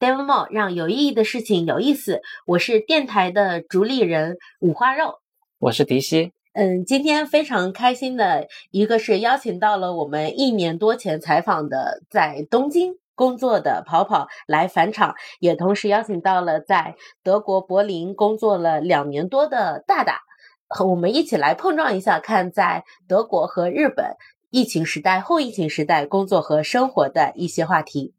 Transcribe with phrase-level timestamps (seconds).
[0.00, 2.22] Demo 让有意义的事情有意思。
[2.46, 5.18] 我是电台的主理人五花肉，
[5.58, 6.32] 我是迪西。
[6.54, 20.22] 嗯，今天非常开心的一个是邀请到了我们一年多前采访的在东京工作的跑跑来返场，也同时邀请到了在德国柏林工作了两年多的大大，
[20.66, 24.16] 和我们一起来碰撞一下，看在德国和日本
[24.48, 28.14] 疫情时代、后疫情时代工作和生活的一些话题。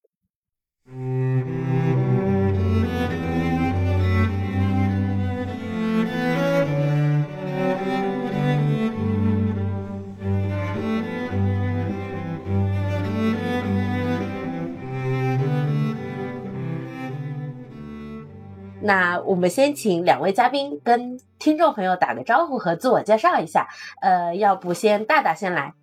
[18.84, 23.68] 那我们先请两位嘉宾跟听众朋友打个招呼和自我介绍一下。
[24.02, 25.74] 呃，要不先大大先来。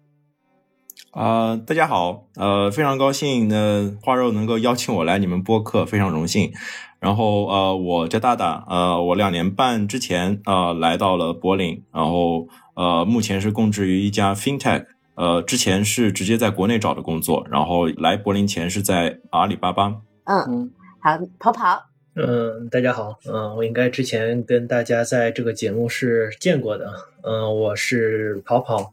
[1.12, 6.52] 啊，大家好，呃，非常高兴呢，花肉能够邀请我来你们播客，非常荣幸。
[7.01, 19.95] 然后呃，我叫大大，呃，我两年半之前呃来到了柏林，然后呃目前是供职于一家 FinTech，呃，之前是直接在国内找的工作，然后来柏林前是在阿里巴巴。
[20.24, 21.85] 嗯，好，跑跑。
[22.21, 28.93] 嗯，大家好，嗯，我应该之前跟大家在这个节目是见过的，嗯，我是跑跑，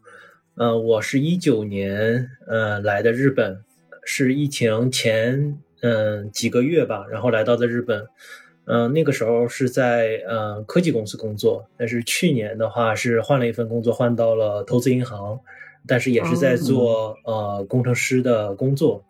[0.54, 3.64] 嗯，我是一九年，嗯，来的日本，
[4.04, 8.06] 是疫情前，嗯，几个月吧，然后来到的日本，
[8.66, 15.40] 嗯，那个时候是在，嗯，科技公司工作，但是去年的话是换了一份工作，换到了投资银行，
[15.84, 19.04] 但是也是在做，呃，工程师的工作，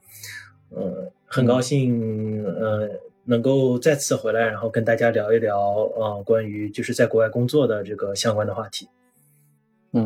[0.74, 2.88] 嗯，很高兴，呃。
[3.26, 5.58] 能够再次回来，然后跟大家聊一聊，
[5.96, 8.88] 呃，关于就是在国外工作的这个相关的话题。
[9.92, 10.04] 嗯，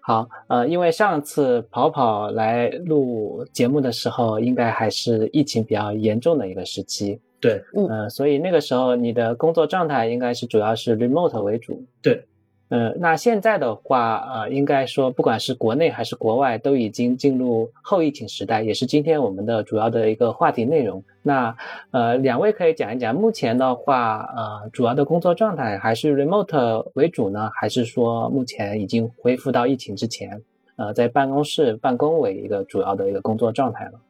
[0.00, 7.20] 好，呃，因为上次跑跑来录节目的时候，应该还是疫情比较严重的一个时期。
[7.40, 11.82] 对，嗯，所以那个时候你的工作状态应该是主要是 remote 为主。
[12.02, 12.26] 对。
[12.70, 21.02] 呃，那现在的话，呃，应该说，不管是国内还是国外，都已经进入后疫情时代，也是今天我们的主要的一个话题内容。
[21.20, 21.56] 那，
[21.90, 30.40] 呃，两位可以讲一讲，目前的话，呃，主要的工作状态还是 remote 为主呢，还是说目前已经恢复到疫情之前，
[30.76, 34.00] 呃，在办公室办公为一个主要的一个工作状态了？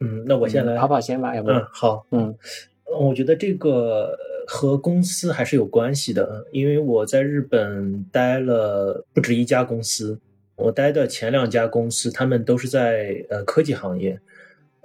[0.00, 1.50] 嗯，那我先来跑跑先吧，要不？
[1.52, 2.34] 嗯，好，嗯，
[2.98, 4.12] 我觉得这个。
[4.46, 10.18] 和公司还是有关系的，因为我在日本待了不止一家公司，
[10.56, 14.20] 我待的前两家公司，他们都是在呃科技行业，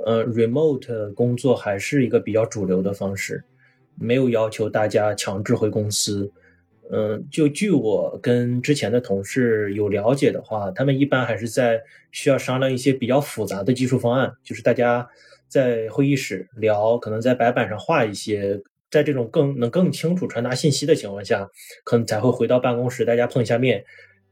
[0.06, 3.44] 呃，remote 工作还是一个比较主流的方式，
[4.00, 6.31] 没有要求大家强制回公司。
[6.92, 11.81] 嗯，就据我跟之前的同事有了解的话，他们一般还是在
[12.12, 15.08] 需要商量一些比较复杂的技术方案，就是大家
[15.48, 18.62] 在会议室聊，可能在白板上画一些。
[18.89, 21.50] 在这种更能更清楚传达信息的情况下，
[21.83, 23.85] 可能才会回到办公室，大家碰一下面。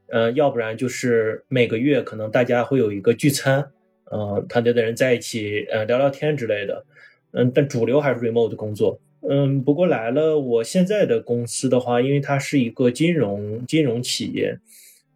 [0.08, 3.70] 呃，要不然就是每个月可能大家会有一个聚餐，
[4.04, 6.84] 呃，团队的人在一起呃聊聊天之类的。
[7.32, 8.98] 嗯，但主流还是 remote 工作。
[9.28, 14.58] 嗯，不过来了我现在的公司的话，因为它是一个金融金融企业，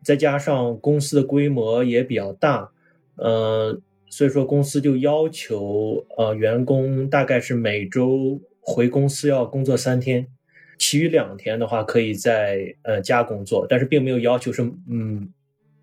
[0.04, 2.70] 再加上公司的规模也比较大，
[3.16, 3.80] 呃，
[4.10, 8.41] 所以说公司就要求呃员工大概是每周。
[8.65, 10.28] 回公司要工作三天，
[10.78, 15.28] 其余两天的话可以在呃家工作，但是并没有要求是嗯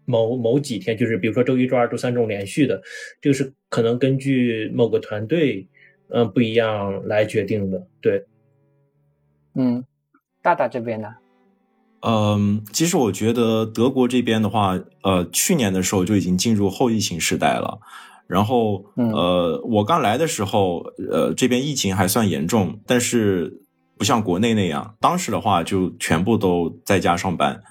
[0.05, 2.81] 某某几天，就是比如说周一、周二、周三这种连续的，
[3.19, 5.67] 这个是可能根据某个团队
[6.07, 7.85] 嗯不一样来决定的。
[7.99, 8.25] 对，
[9.55, 9.83] 嗯，
[10.41, 11.15] 大大这边呢？
[12.01, 17.77] 嗯，其实我觉得德国这边的话，呃，去年的时候就已经进入后疫情时代了。
[18.29, 23.59] 然后，呃，我刚来的时候，呃，这边疫情还算严重，但是
[23.97, 27.63] 不像国内那样，当时的话就全部都在家上班。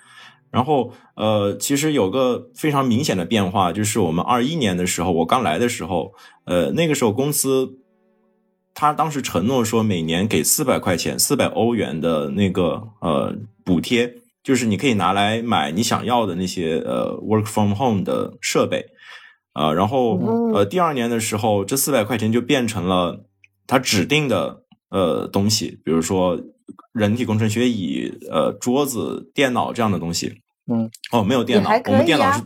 [0.51, 6.13] 然后，呃，其实有个非常明显的变化，就是我们二一年的时候，我刚来的时候，
[6.45, 7.79] 呃，那个时候公司
[8.75, 13.32] 他当时承诺说每年给四百块钱，四百欧元的那个呃
[13.65, 14.12] 补贴，
[14.43, 18.85] 就是你可以拿来买你想要的那些呃 work from home 的设备。
[19.53, 20.19] 啊，然后
[20.53, 23.25] 呃，第二年的时候，这四百块钱就变成了
[23.67, 26.41] 他指定的呃东西，比如说
[26.93, 30.43] 人体工程学椅、呃桌子、电脑这样的东西。
[30.71, 32.43] 嗯，哦，没有电脑，我们电脑是，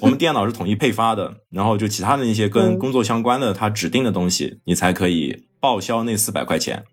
[0.00, 1.38] 我们电脑是统一配发的。
[1.50, 6.84] 然后就其他的那些跟工作相关的，他指定的东西，你才可以报销那四百块钱。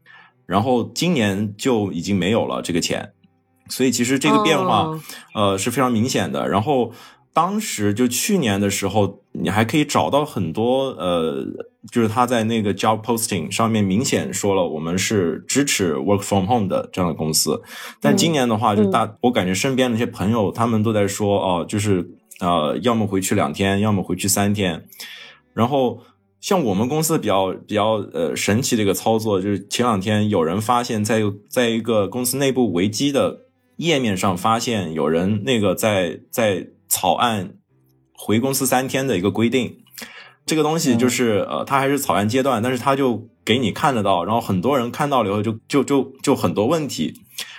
[0.48, 3.14] 然后今年就已经没有了这个钱，
[3.70, 4.98] 所以其实这个变化
[5.36, 6.50] 呃是非常明显的。
[6.50, 6.92] 然后。
[7.34, 11.44] 当时就去年的时候，你还可以找到很多呃，
[11.92, 17.60] 就是他在那个 job posting 上面明显说了，我们是支持 work from home 的这样的公司。
[18.00, 22.08] 但今年的话，就大我感觉身边的一些朋友，他们都在说哦，就是
[22.40, 24.86] 呃，要么回去两天，要么回去三天。
[25.56, 26.02] 然后
[26.40, 33.40] 像我们公司比较比较呃神奇的一个操作，就是前两天有人发现，在在一个公司内部维基的
[33.78, 36.68] 页面上发现有人那个在在。
[36.94, 37.56] 草案
[38.16, 39.80] 回公司三天的一个规定，
[40.46, 47.16] 这个东西就是呃，它还是草案阶段，但是它就给你看得到，然后很多人看到了以后就就就就很多问题，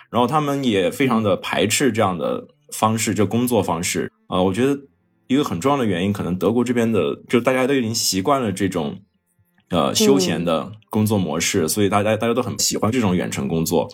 [0.09, 4.41] 然后他们也非常的排斥这样的方式，就工作方式啊。
[4.41, 4.79] 我觉得
[5.27, 9.01] 一个很重要的原因，可能德国这边的就大家都已经习惯了这种
[9.71, 13.89] 呃休闲的工作模式，所以大家大家都很喜欢这种远程工作，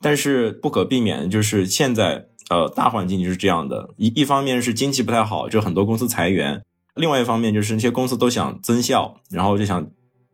[0.00, 2.26] 但是不可避免就是现在。
[2.50, 6.60] 呃，大环境就是这样的，一一方面是经济不太好，就很多公司裁员；
[6.94, 9.86] 另外一方面就是那些公司都想增效，然后就想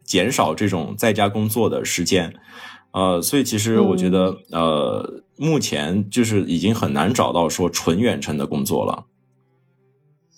[0.05, 2.33] 减少这种在家工作的时间。
[2.93, 9.07] 呃，所以其实我觉得，呃，目前就是已经很难找到说纯远程的工作了。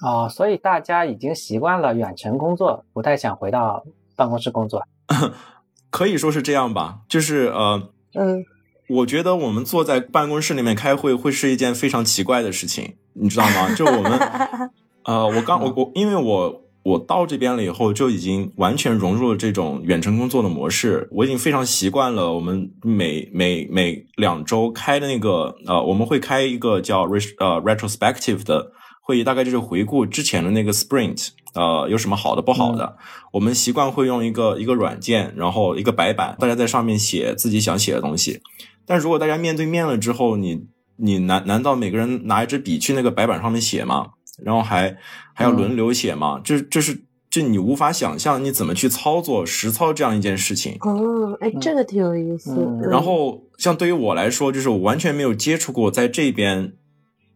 [0.00, 3.84] 哦，所以大家已经习惯了远程工作，不太想回到
[4.16, 4.82] 办公室工作。
[5.90, 8.44] 可以说是这样吧，就是呃，嗯。
[8.88, 13.74] 我觉得我们坐在办公室里面开会会是一件非常奇怪的事情，你知道吗？
[13.74, 14.12] 就我们，
[15.04, 22.32] 呃，我刚我我因为我我到这边了以后就已经完全融入了这种远程工作的模式，我已经非常习惯了。
[22.32, 31.30] 我们每每每两周开的那个呃，我们会开一个叫 re 呃 retrospective 的会议，大概就是回顾之前的那个 sprint。
[31.54, 32.96] 呃，有什么好的不好的？
[33.32, 38.42] 我们习惯会用一个一个软件，然后一个白板，大家在上面写自己想写的东西。
[38.86, 40.66] 但如果大家面对面了之后，你
[40.96, 44.12] 你难难道每个人拿一支笔去那个白板上面写吗？
[44.42, 44.96] 然后还
[45.34, 46.40] 还要轮流写吗？
[46.44, 50.76] 这这是这你无法想象你怎么去操作实操这样一件事情。
[50.80, 52.54] 哦，哎，这个挺有意思。
[52.82, 56.74] 然后像对于我来说，就是我完全没有接触过在这边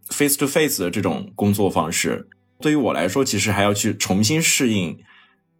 [0.08, 2.29] face to face 的这种工作方式。
[2.61, 4.99] 对于我来说，其实还要去重新适应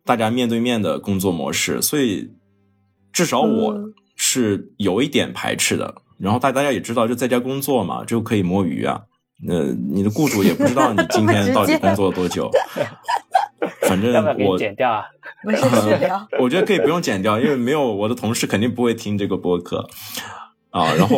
[0.05, 2.33] 大家面对面的工作模式，所以
[3.11, 3.91] 至少我
[4.23, 5.95] 是有一点排斥的。
[6.19, 9.01] 然后大大家也知道，就在家工作嘛，就可以摸鱼啊。
[9.49, 12.51] 呃，你的雇主也不知道你今天到底 工作了多久。
[13.89, 14.13] 反正
[14.47, 15.05] 我剪掉啊，
[15.43, 15.65] 没事
[16.39, 19.89] 我觉得可以不用剪掉，因为没有我的同事肯定不会听这个播客
[20.71, 20.93] 啊。
[20.95, 21.17] 然后。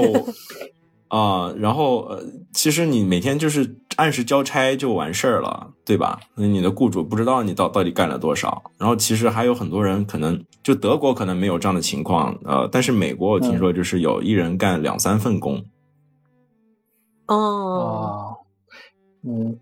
[1.13, 2.25] 啊，然后呃，
[2.55, 6.19] 其实你每天就是按时交差就完事儿了，对吧？
[6.37, 8.63] 那你的雇主不知道你到到底干了多少。
[8.79, 15.63] 然后其实还有很多人可能就德国可能没有这样的情况，呃，但是美国我听说就是有一人干两三份工。
[17.27, 18.39] 哦，
[19.23, 19.59] 嗯，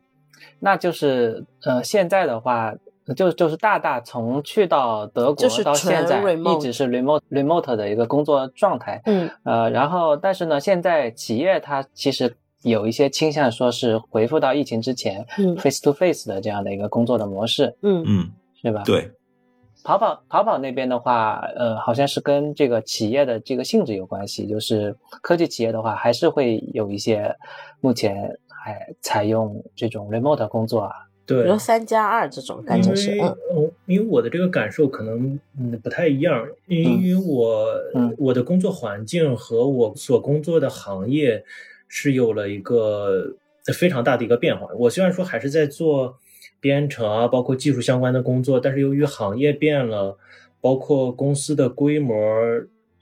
[0.61, 2.73] 那就是呃，现在的话。
[3.15, 15.25] 就就是大大从去到德国到现在一直是 remote remote 的一个工作状态，嗯，呃，然后但是呢，现在企业它其实有一些倾向说是回复到疫情之前
[15.59, 18.31] face to face 的这样的一个工作的模式，嗯嗯，
[18.61, 18.83] 是吧？
[18.85, 19.11] 对，
[19.83, 27.35] 淘宝淘宝那边的话，呃，好像是跟这个企业的这个性质有关系，就是科技企业的话还是会有一些
[27.81, 30.93] 目前还采用这种 remote 工作啊。
[31.31, 37.69] 对，比如三加二这种感觉是，嗯，因为我的这个感受可能嗯不太一样，因为我
[38.19, 41.45] 我的工作环境和我所工作的行业
[41.87, 43.37] 是有了一个
[43.73, 44.67] 非常大的一个变化。
[44.75, 46.19] 我虽然说还是在做
[46.59, 50.19] 编程啊，包括技术相关的工作，但是由于行业变了，
[50.61, 52.17] 包括公司的规模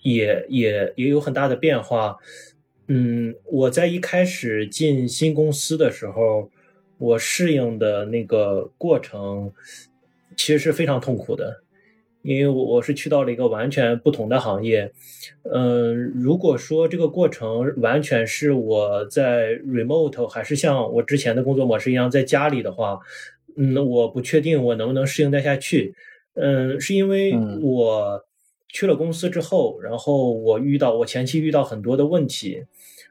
[0.03, 2.19] 也也也有很大的变化。
[2.89, 6.51] 嗯，我在一开始进新公司的时候。
[6.99, 9.53] 我适应的那个过程
[10.37, 11.63] 其实是非常痛苦的，
[12.23, 14.93] 因为我我是去到了一个完全不同的行业。
[15.45, 22.99] 嗯，如果说这个过程完全是我在 remote 还是像我之前的工作模式一样在家里的话，
[23.57, 25.95] 嗯，我不确定我能不能适应得下去。
[26.35, 28.25] 嗯，是因为我
[28.69, 32.65] 去了公司之后，然后我遇到我前期遇到很多的问题。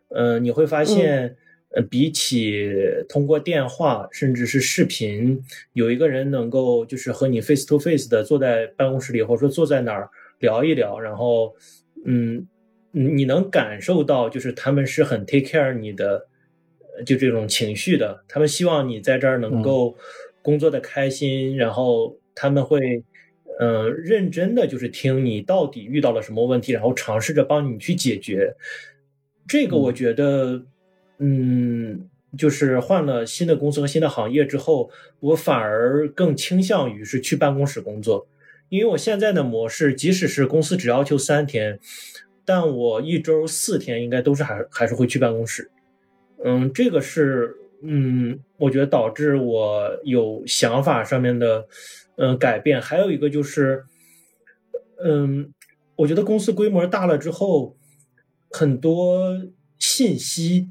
[0.09, 1.37] 嗯，你会发现。
[1.77, 2.73] 呃，比起
[3.07, 5.39] 通过电话甚至是视频，
[5.73, 11.55] 有一个人能够就是和你 face to face 的坐在办公室里，或者说坐在哪儿聊一聊，然后，
[12.03, 12.47] 嗯，
[12.89, 16.27] 你能感受到就是他们是很 take care 你的，
[17.05, 19.95] 就这种情绪的，他们希望你在这儿能够
[20.41, 23.03] 工作的开心，然后他们会，
[23.59, 28.55] 嗯，认真的就是听你到底遇到了什么问题，然后尝试着帮你去解决。
[29.47, 30.65] 这个我觉得。
[31.19, 32.07] 嗯，
[32.37, 38.27] 就是换了新的公司和新的行业之后，我反而更倾向于是去办公室工作，
[38.69, 41.79] 因为我现在的模式，即使是公司只要求三天，
[42.45, 45.71] 但我一周四天应该都是还还是会去办公室。
[46.45, 51.67] 嗯，这个是嗯，我觉得导致我有想法上面的
[52.17, 52.79] 嗯改变。
[52.79, 53.85] 还有一个就是，
[55.03, 55.51] 嗯，
[55.95, 57.75] 我觉得公司规模大了之后，
[58.51, 59.41] 很多
[59.79, 60.69] 信息。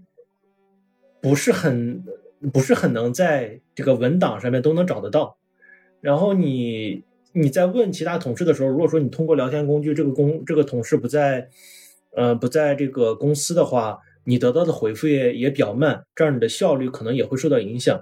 [1.20, 2.04] 不是很
[2.52, 5.38] 不是很能在这个文档上面都能找得到，
[6.00, 11.48] 然后你你在问其他同事的时候，如果说你通过聊天工具，这个公这个同事不在，
[12.14, 18.00] 呃不在这个公司的话，你得到的回复也也比较慢，这样你的效率可能也会受到影响。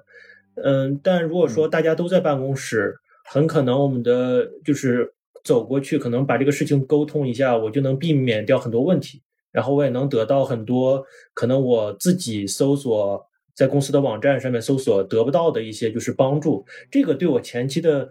[0.57, 9.23] 嗯，但如果说大家都在办公室，很可能我们的就是走过去，可能把这个事情沟通一下，我就能避免掉很多问题。
[9.55, 18.11] 然后我也能得到很多可能我自己搜索在公司的网站上面搜索得不到的一些就是帮助，这个对我前期的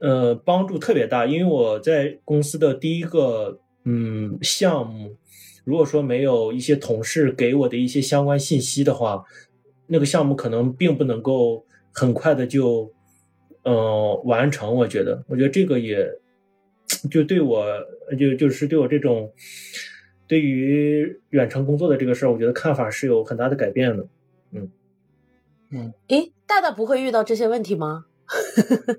[0.00, 5.16] 呃帮助特别大，因为我在公司的第一个嗯项目，
[5.64, 9.24] 如果说没有一些同事给我的一些相关信息的话，
[9.86, 12.92] 那个项目可能并不能够很快的就
[13.62, 14.74] 呃完成。
[14.74, 16.06] 我觉得，我觉得这个也
[17.10, 17.64] 就对我
[18.18, 19.32] 就就是对我这种。
[20.26, 24.06] 对于远程工作的这个事儿，我觉得看法是有很大的改变的。
[24.52, 24.70] 嗯
[25.70, 28.06] 嗯，诶，大大不会遇到这些问题吗？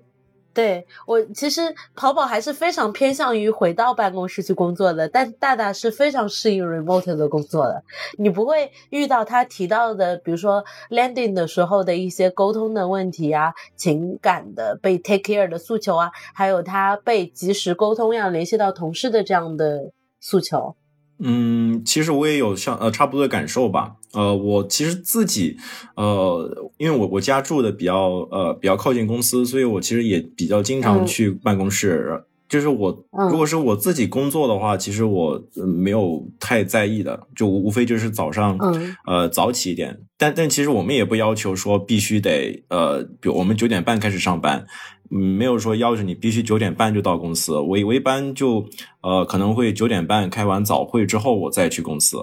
[0.53, 1.61] 对我其实
[1.95, 7.83] 淘宝还是非常偏向于回到办公室去工作的，但大大是非常适应 remote 的工作的。
[8.17, 20.75] 你不会遇到他提到的，比如说 landing 的时候的一些沟通的问题啊，情感的被 take care 的诉求啊，还有他被及时沟通要联系到同事的这样的诉求。
[21.19, 23.95] 嗯，其实我也有像呃差不多的感受吧。
[24.13, 25.57] 呃，我其实自己
[25.95, 32.23] 呃，因为我我家住的比较呃比较靠近公司，所以我其实也比较经常去办公室。
[32.47, 38.57] 就是我如果是我自己工作的话，其实我没有太在意的，就无非就是早上
[39.05, 39.99] 呃早起一点。
[40.17, 44.65] 但但其实我们也不要求说必须得呃，比如我们九点半开始上班。
[45.09, 47.53] 嗯，没有说要求你必须九点半就到公司。
[47.53, 48.67] 我我一般就
[49.01, 52.17] 呃可能会九点半开完早会之后我再去公司。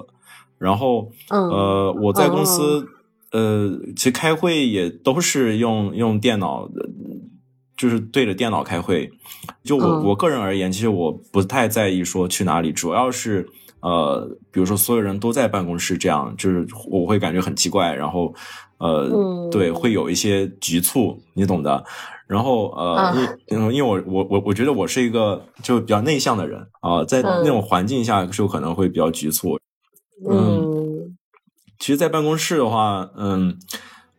[0.58, 2.86] 然后呃我在公司
[3.32, 6.68] 呃其实开会也都是用用电脑，
[7.76, 9.10] 就是对着电脑开会。
[9.62, 13.48] 就我我个人而言，其实我不太在意说去哪里，主要是
[13.80, 17.92] 呃比如说所有人都在办公室这样，就是我会感觉很奇怪。
[17.94, 18.32] 然后
[18.84, 21.84] 呃对会有一些局促，你懂的。
[22.26, 23.14] 然后呃，
[23.48, 29.58] 因因为我我我我觉得我是一个就比较内向的人啊，在那种环境下就可能会比较局促。
[30.26, 31.16] 嗯，
[31.78, 33.58] 其实，在办公室的话，嗯，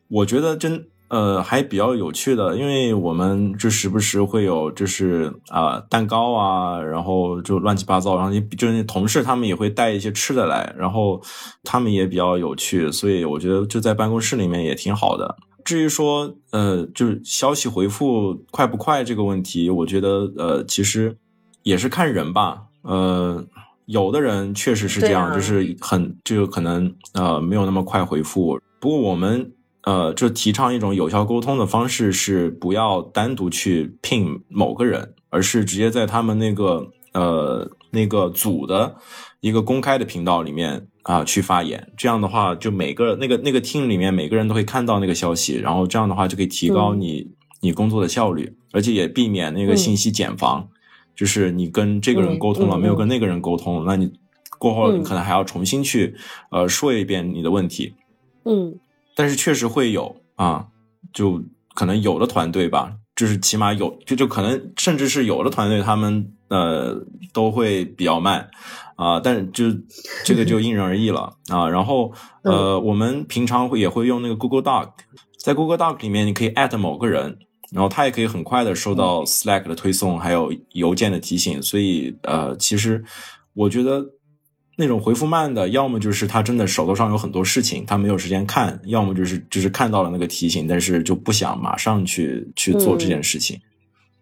[0.08, 11.22] 我觉得真呃还比较有趣的，因为我们就时不时会有就是啊蛋糕啊，然后就乱七八糟，然后就是同事他们也会带一些吃的来，然后
[11.64, 15.36] 他们也比较有趣，所以我觉得就在办公室里面也挺好的。
[15.64, 21.18] 至于说，呃，就是消息回复快不快这个问题，我觉得，呃，其实
[21.64, 22.66] 也是看人吧。
[22.84, 23.44] 呃，
[23.88, 28.60] 有的人确实是这样，就是很就可能呃没有那么快回复。
[28.80, 29.54] 不过我们
[29.86, 38.96] 呃就提倡一种有效沟通的方式，是不要单独去聘某个人，而是直接在他们那个呃那个组的
[39.40, 40.88] 一个公开的频道里面。
[41.06, 47.28] 啊，去发言，这样的话，就每个那个那个 team 里面每个人都会看到那个消息，然后这样的话就可以提高你
[47.62, 50.68] 你工作的效率，而且也避免那个信息茧房，
[51.16, 54.12] 就是你跟这个人沟通了，没有跟那个人沟通，那你
[54.58, 56.16] 过后你可能还要重新去
[56.50, 57.94] 呃说一遍你的问题。
[58.46, 58.74] 嗯，
[59.16, 60.68] 但是确实会有啊，
[61.14, 61.42] 就
[61.74, 67.02] 可能有的团队吧，就是起码有，就就可能甚至是有的团队他们呃
[67.34, 68.50] 都会比较慢。
[68.98, 69.66] 啊，但是就
[70.24, 71.68] 这个就因人而异了啊。
[71.68, 74.92] 然后呃，我们平常会也会用那个 Google Doc，
[75.38, 77.38] 在 Google Doc 里面，你可以 at 某个人，
[77.72, 81.62] 然后他也可以很快的收到 Slack 的推送，还有邮件的提醒。
[81.62, 83.04] 所以呃，其实
[83.54, 84.06] 我觉得
[84.76, 93.60] 那种回复慢的，要么就是他真的手头上有很多事情，他没有时间看；要么就是就是看到了那个提醒，但是就不想马上去去做这件事情。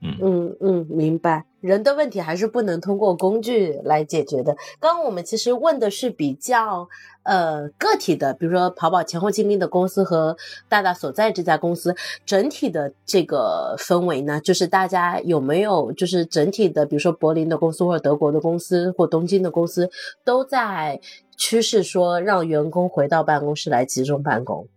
[0.02, 1.44] 嗯嗯，明白。
[1.64, 4.54] 人的问题还是不能通过工具来解决的。
[4.82, 6.90] 刚刚我们其实问的是比较
[7.24, 10.36] 呃个体的，比如说跑跑前后经历的公司和
[10.68, 19.90] 大大所在这家公司整体的这个氛围呢，就是大家有没有就是整体的，比如说柏林的公司或者德国的公司或东京的公司
[20.26, 21.00] 都在
[21.38, 24.68] 趋势说让员工回到办公室来集中办公。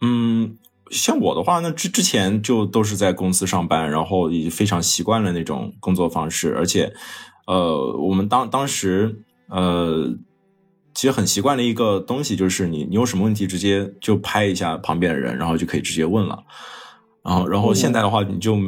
[0.00, 0.56] 嗯，
[0.90, 6.92] 像我的话，那之之前就都是在公司上班，然后已经非常习惯了那种工作方式，而且，
[7.46, 10.12] 呃，我们当当时，呃，
[10.92, 16.42] 其实很习惯的一个东西就是你你有什么问题直接就拍一下旁边的人，然后就可以直接问了。
[17.22, 18.58] 然后，然后现在的话，你就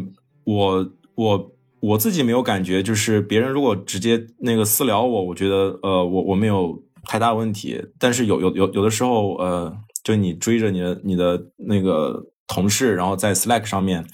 [0.45, 7.83] 我我我自己没有感觉，就是别人如果直接那个私聊我，我觉得呃，我我没有太大问题。
[7.99, 14.05] 但是有有有有的时候，呃，就你追着你的你的那个同事，然后在 Slack 上面。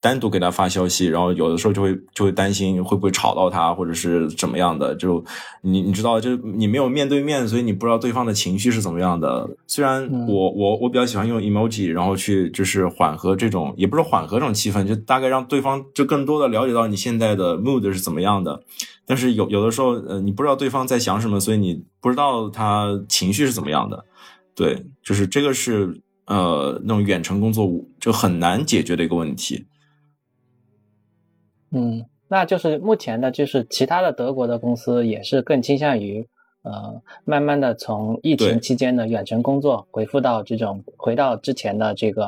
[0.00, 4.94] 单独给他发消息，然后有的时候就会就会担心会不会吵到他，或者是怎么样的。
[4.94, 5.24] 就
[5.60, 9.50] 你你知道，就你没有面对面，所以你不知道对方的情绪是怎么样的。
[9.66, 18.62] 虽然我我我比较喜欢用 emoji，然后去就是缓和这种，也不是缓和这种气氛，就大概让对方就更多的了解到你现在的 mood 是怎么样的。
[19.04, 24.04] 但是有有的时候，呃，你不知道对方在想什么，所以你不知道他情绪是怎么样的。
[24.58, 29.66] 对，就是这个是呃那种远程工作就很难解决的一个问题。
[31.70, 36.26] 嗯，那就是目前的，就是其他的德国的公司也是更倾向于，
[36.62, 42.26] 呃，慢慢的从疫情期间的远程工作回复到这种回到之前的这个，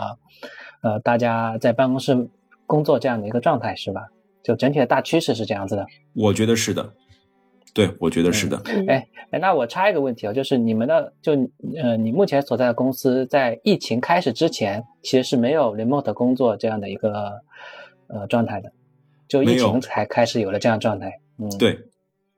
[0.82, 2.28] 呃，大家在办公室
[2.64, 4.06] 工作这样的一个状态，是吧？
[4.44, 5.84] 就整体的大趋势是这样子的。
[6.14, 6.94] 我觉得是的，
[7.73, 8.61] 对，我觉得是的。
[8.89, 11.33] 哎哎，那我插一个问题啊，就是你们的，就
[11.83, 17.41] 呃，你目前所在的公司在疫情开始之前，其实是没有 remote 工作这样的一个
[18.09, 18.73] 呃状态的。
[19.29, 21.79] 就疫情才开始有了这样状态，嗯，对，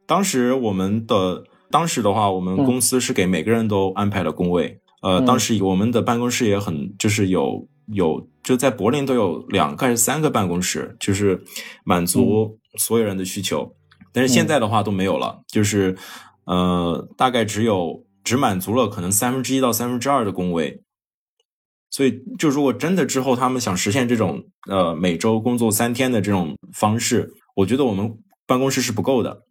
[0.07, 11.43] 当时我们的当时的话，我们公司是给每个人都安排了工位，呃，当时我们的办公室也很，就是有有就在柏林都有两个还是三个办公室，就是
[11.83, 13.75] 满足所有人的需求，
[14.12, 15.97] 但是现在的话都没有了，就是
[16.45, 20.83] 呃，大概只有只满足了可能三分之一到三分之二的工位。
[21.90, 28.16] 所以，就如果真的之后他们想实现这种呃每周工作三天的这种方式，我觉得我们
[28.47, 29.42] 办公室是不够的。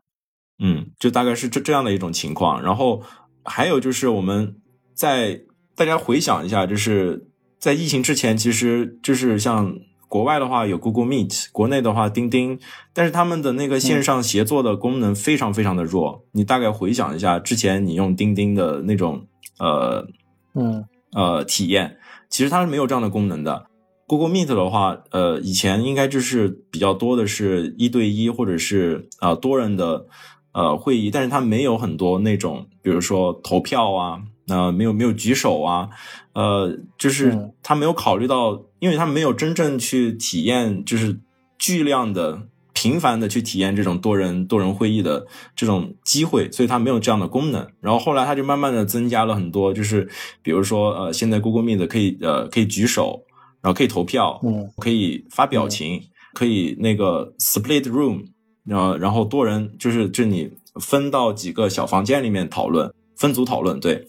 [0.64, 2.62] 嗯，就大概是这这样的一种情况。
[2.64, 3.04] 然后
[3.46, 4.56] 还有就是我们
[4.96, 5.42] 在
[5.76, 7.28] 大家回想一下，就是
[7.60, 9.76] 在疫情之前，其实就是像
[10.12, 12.60] 国外的话有 Google Meet，国内的话钉钉，
[12.92, 16.26] 但是他们的那个线上协作的功能非常非常的弱。
[16.34, 19.26] 你大概回想一下之前你用钉钉的那种
[19.58, 20.06] 呃
[20.54, 21.98] 嗯呃体验。
[22.30, 23.68] 其实它是没有这样的功能的。
[24.06, 30.08] Google Meet 的话，呃，以前应该就是比较多的是一对一或者是啊多人的
[30.52, 34.22] 呃会议，但是它没有很多那种，比如说投票啊，
[34.52, 35.90] 呃，没有没有举手啊，
[36.34, 41.20] 呃，就是他没有考虑到，因为他没有真正去体验，就是
[41.58, 42.44] 巨量的。
[42.74, 47.68] 频繁的去体验这种多人多人会议的这种机会，所以他没有这样的功能。
[47.80, 50.10] 然后后来他就慢慢的增加了很多，就是
[50.42, 53.22] 比如说呃，现在 Google Meet 可以呃可以举手，
[53.62, 56.02] 然后可以投票，嗯，可以发表情，
[56.34, 58.26] 可以那个 Split Room，
[58.66, 64.08] 然后然后多人就是就你分到几个小房间里面讨论，分组讨论，对。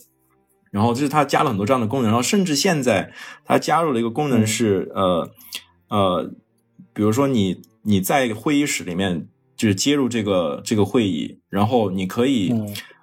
[0.72, 3.12] 然后就是它加了很多这样的功能，然后甚至现在
[3.44, 5.30] 它加入了一个功能是呃
[5.88, 6.32] 呃，
[6.92, 7.62] 比如说你。
[7.84, 12.54] 你在会议室里面就是接入这个这个会议，然后你可以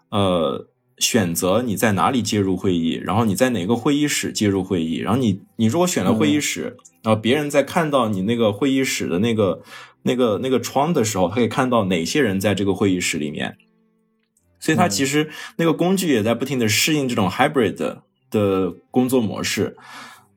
[0.10, 9.62] 呃选择你在哪里接入会议，然后你在哪个会议室接入会议，然后你你如果选了会议室，然后别人在看到你那个会议室的那个
[10.03, 13.58] 那个那个窗的时候，他可以看到哪些人在这个会议室里面，
[14.59, 17.97] 所以它其实那个工具也在不停的适应这种 hybrid
[18.29, 19.77] 的工作模式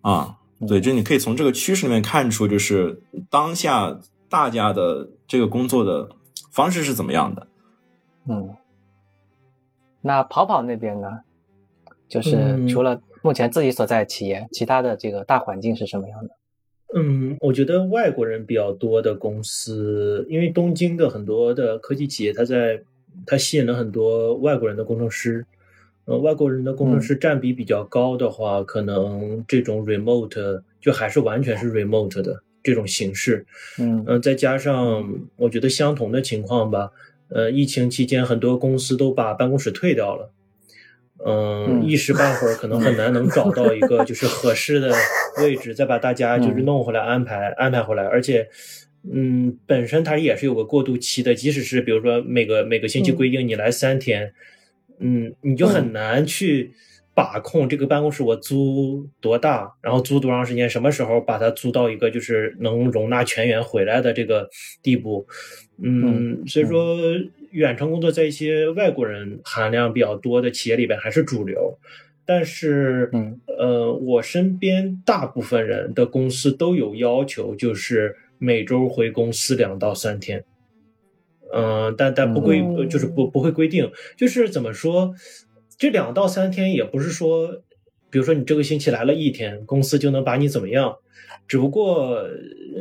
[0.00, 4.00] 啊，对，就你可以从这个趋势里面看出，就是当下。
[4.32, 6.08] 大家的这个工作的
[6.50, 7.46] 方式是怎么样的？
[8.30, 8.56] 嗯，
[10.00, 11.20] 那跑跑那边呢？
[12.08, 16.34] 就是除了目前自己所在企业，其他的这个大环境是什么样的？
[16.98, 22.82] 嗯，我觉得外国人比较多的公司，因为东京的很多的科技企业，它在
[23.26, 25.44] 它吸引了很多外国人的工程师。
[26.04, 32.42] 呃，外国人的工程师占比比较高的话，可能这种 remote 就还是完全是 remote 的。
[32.64, 33.44] 这种形式，
[33.80, 34.04] 嗯。
[34.06, 36.92] 嗯，再加上我觉得相同的情况吧，
[37.28, 40.30] 呃，疫情期间很多公司都把办公室退掉了，
[41.26, 44.94] 嗯，一时半会儿可能很难能找到一个就是合适的
[45.38, 48.48] 位置，再把大家就是弄回来安排安排回来，而且，
[49.10, 54.32] 嗯，本身它也是有个过渡期的，即使是比如说每个每个星期规定你来三天，
[54.98, 56.72] 嗯，你就很难去。
[57.14, 64.48] 把控这个办公室我租多大，然后租多长时间，什么时候把它租到一个就是能容纳全员回来的这个
[64.82, 65.26] 地步，
[65.82, 66.96] 嗯，所以说
[67.50, 71.78] 远程工作在一些外国人含量比较多的企业里边还是主流，
[72.24, 80.44] 但是，嗯，呃，我身边大部分人的公司都有要求，就是每周回公司两到三天。
[81.54, 85.14] 嗯，但但不规，就是不不会规定，就是怎么说，
[85.78, 87.62] 这两到三天也不是说，
[88.10, 90.96] 比如说你这个星期来了一天，公司就能把你怎么样，
[91.46, 92.26] 只不过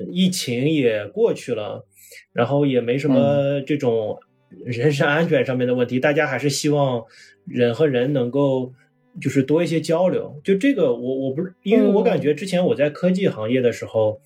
[0.10, 1.86] 疫情也过去了，
[2.34, 4.17] 然后也没什么这种
[4.65, 7.04] 人身安全上面的问题，大家还是希望
[7.45, 8.74] 人和人能够
[9.21, 10.41] 就是多一些交流。
[10.43, 14.19] 就这个，我我不是，因为我感觉之前我在科技行业的时候。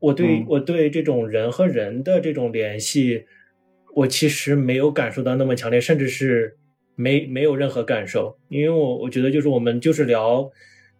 [0.00, 3.24] 我对我对这种人和人的这种联系，
[3.94, 6.56] 我其实没有感受到那么强烈，甚至是
[6.94, 10.50] 没没有任何感受，因为我我觉得就是我们就是聊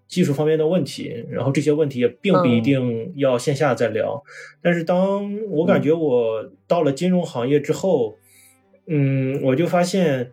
[0.07, 4.23] 技术方面的问题，然后这些问题也并不一定要线下再聊。
[4.61, 8.19] 但是当我感觉我到了金融行业之后，
[8.87, 10.33] 嗯，我就发现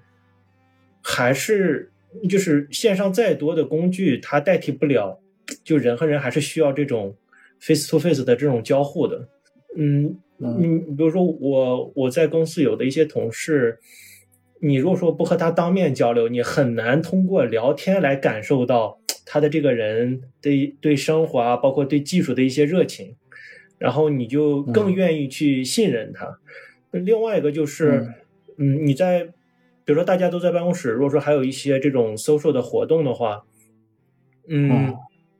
[1.01, 1.91] 还是
[2.29, 5.21] 就是线上再多的工具，它代替不了，
[5.63, 7.15] 就人和人还是需要这种。
[7.59, 9.27] Face to face 的这种交互的，
[9.75, 13.79] 嗯，你比如说我我在公司有的一些同事，
[14.61, 23.15] 你如果说不和他当面交流，你很难通过聊天来感受到他的这个人对对生活啊，包括对技术的一些热情，
[23.77, 26.39] 然后你就更愿意去信任他。
[26.91, 28.07] 另外一个就是，
[28.57, 29.25] 嗯，你在
[29.83, 33.43] 比如说大家都在办公室，如果说还有一些这种 social 的活动的话，
[34.47, 34.95] 嗯。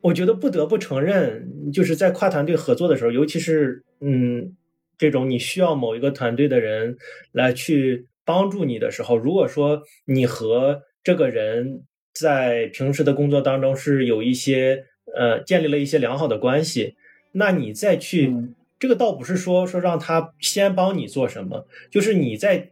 [0.08, 4.56] 我觉得不得不承认，就是在跨团队合作的时候，尤其是嗯，
[4.98, 6.98] 这种你需要某一个团队的人
[7.34, 16.96] 来去帮助你的时候，如果说你和这个人在平时的工作当中是有一些呃建立了一些良好的关系，
[17.34, 18.34] 那你再去
[18.80, 22.70] 这个倒不是说说让他先帮你做什么，就是你在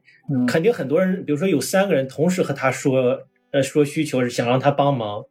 [0.48, 3.28] 肯定很多人，比如说有三个人同时和他说。
[3.55, 5.23] 呃，说需求是想让他帮忙，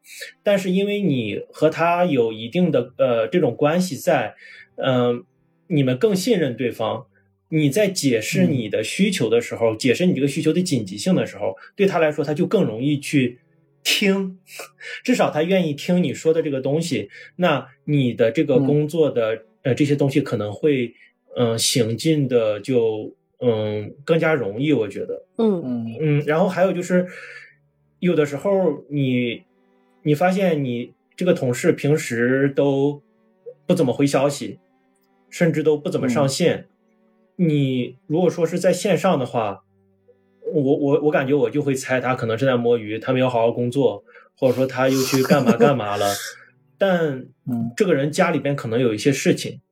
[0.43, 4.35] 但是因为你和他有一定的呃这种关系在，
[4.77, 5.25] 嗯，
[5.67, 7.05] 你们更信任对方。
[7.51, 13.41] 你在解释你的需求的时候，解释你这个需求的紧急性的时候，对他来说他就更容易去
[13.83, 14.39] 听，
[15.05, 17.11] 至少他愿意听你说的这个东西。
[17.37, 20.95] 那你的这个工作的呃这些东西可能会
[21.37, 25.27] 嗯行进的就嗯更加容易，我觉得。
[25.37, 27.07] 嗯嗯嗯，然后还有就是。
[28.05, 29.45] 有的时候，你
[30.03, 33.03] 你发现你这个同事平时都
[33.67, 34.59] 不怎么回消息，
[35.31, 36.67] 甚至都不怎么上线。
[37.37, 39.65] 你如果说是在线上的话，
[40.53, 44.05] 我我我感觉我就会猜他可能是在摸鱼，他没有好好工作，
[44.37, 46.13] 或者说他又去干嘛干嘛了。
[46.77, 47.25] 但
[47.75, 49.63] 这个人家里边可能有一些事情，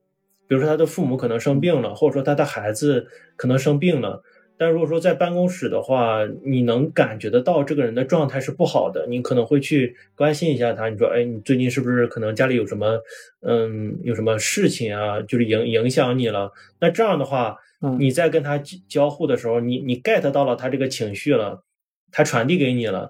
[0.47, 4.23] 比如说他的父母可能生病了，或者说他的孩子可能生病了。
[4.63, 10.87] 但如果说在办公室的话，你能感觉得到这个人的状态是不好的，你可能会去关心一下他。
[10.87, 12.97] 你说，哎，你最近是不是可能家里有什么，
[13.41, 15.21] 嗯，有什么事情啊？
[15.23, 16.49] 就是影影响你了。
[16.79, 17.57] 那这样的话，
[17.99, 21.61] 你在跟他交互的时候，你你 get 到了他这个情绪了，
[22.09, 23.09] 他传递给你了，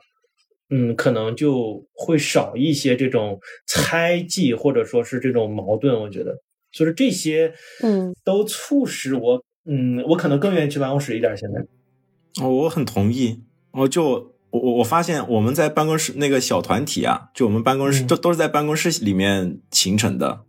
[0.72, 6.02] 嗯，可能就会少一些这种猜忌或者说是这种矛盾。
[6.02, 6.36] 我觉得，
[6.72, 9.44] 所以这些，嗯，都促使我。
[9.66, 11.36] 嗯，我可能更愿意去办公室一点。
[11.38, 13.42] 现在，哦，我很同意。
[13.72, 14.04] 我就
[14.50, 20.42] 我我我发现我们在办公室那个小团体啊，就我们办公室都都是在办公室里面形成的。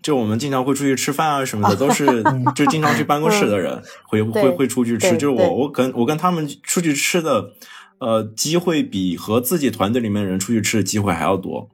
[0.00, 2.06] 就我们经常会出去吃饭啊什么的，都是
[2.56, 5.16] 就经常去办公室的人会会会出去吃。
[5.16, 7.52] 就是我我跟我跟他们出去吃的，
[7.98, 11.68] 呃，机会比和自己团队里面人出去吃的机会还要多。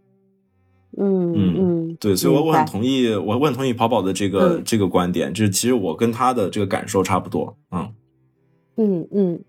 [0.96, 7.92] 嗯嗯，对，所以我我很同意，我我很同意跑跑的这个这个观点，就是其实我跟他的这个感受差不多，嗯。
[8.76, 9.40] 嗯嗯，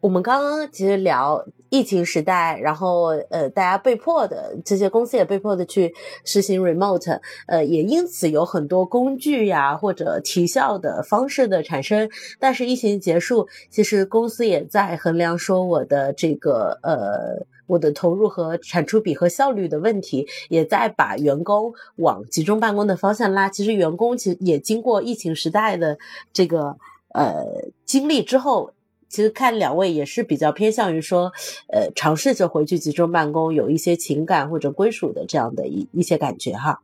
[0.00, 5.92] 我们刚刚其实聊疫情时代，然后呃，大家被迫的这些公司也被迫的去
[6.24, 17.46] 实行 remote，呃，也因此有很多工具呀或者提效的方式的产生，但是疫情结束，其实公司也在衡量说我的这个呃。
[17.70, 23.48] 我的投入和产出比和效率的问题，也在把员工往集中办公的方向拉。
[23.48, 25.98] 其实员工其实也经过疫情时代的
[26.32, 26.76] 这个
[27.14, 27.44] 呃
[27.84, 28.72] 经历之后，
[29.08, 31.32] 其实看两位也是比较偏向于说，
[31.68, 36.82] 呃，尝试着回去集中办公，有一些情感或者归属的这样的一一些感觉哈。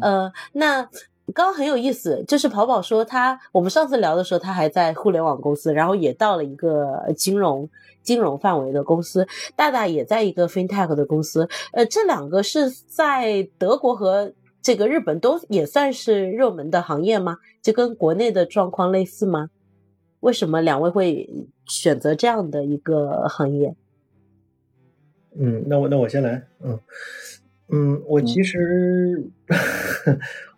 [0.00, 0.88] 呃，那。
[1.32, 7.68] 刚刚很有意思，就是跑跑说他，我们上次聊的时候，他还在互联网公司，然后也到了一个金融
[8.02, 17.38] 金融范围的公司，大大也在一个 fintech 的公司，呃，这两个是在德国和这个日本都也算是热门的行业吗？
[17.62, 19.48] 就跟国内的状况类似吗？
[20.20, 21.28] 为什么两位会
[21.66, 23.74] 选择这样的一个行业？
[25.36, 26.78] 嗯，那我那我先来，嗯
[27.68, 29.30] 嗯，我其实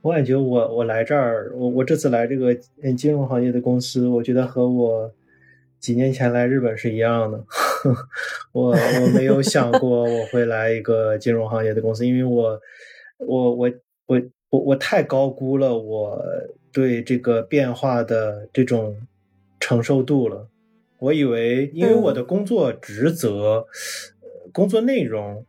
[0.06, 2.54] 我感觉我我来这儿，我我这次来这个
[2.96, 5.12] 金融行业的公司，我觉得和我
[5.80, 7.44] 几年前来日本是一样的。
[8.52, 12.60] 我我没有想过我会来一个金融行业的公司，因为我
[13.18, 13.72] 我我
[14.06, 16.24] 我我我太高估了我
[16.72, 18.96] 对这个变化的这种
[19.58, 20.46] 承受度了。
[21.00, 23.66] 我以为，因为我的工作职责、
[24.52, 25.44] 工作内容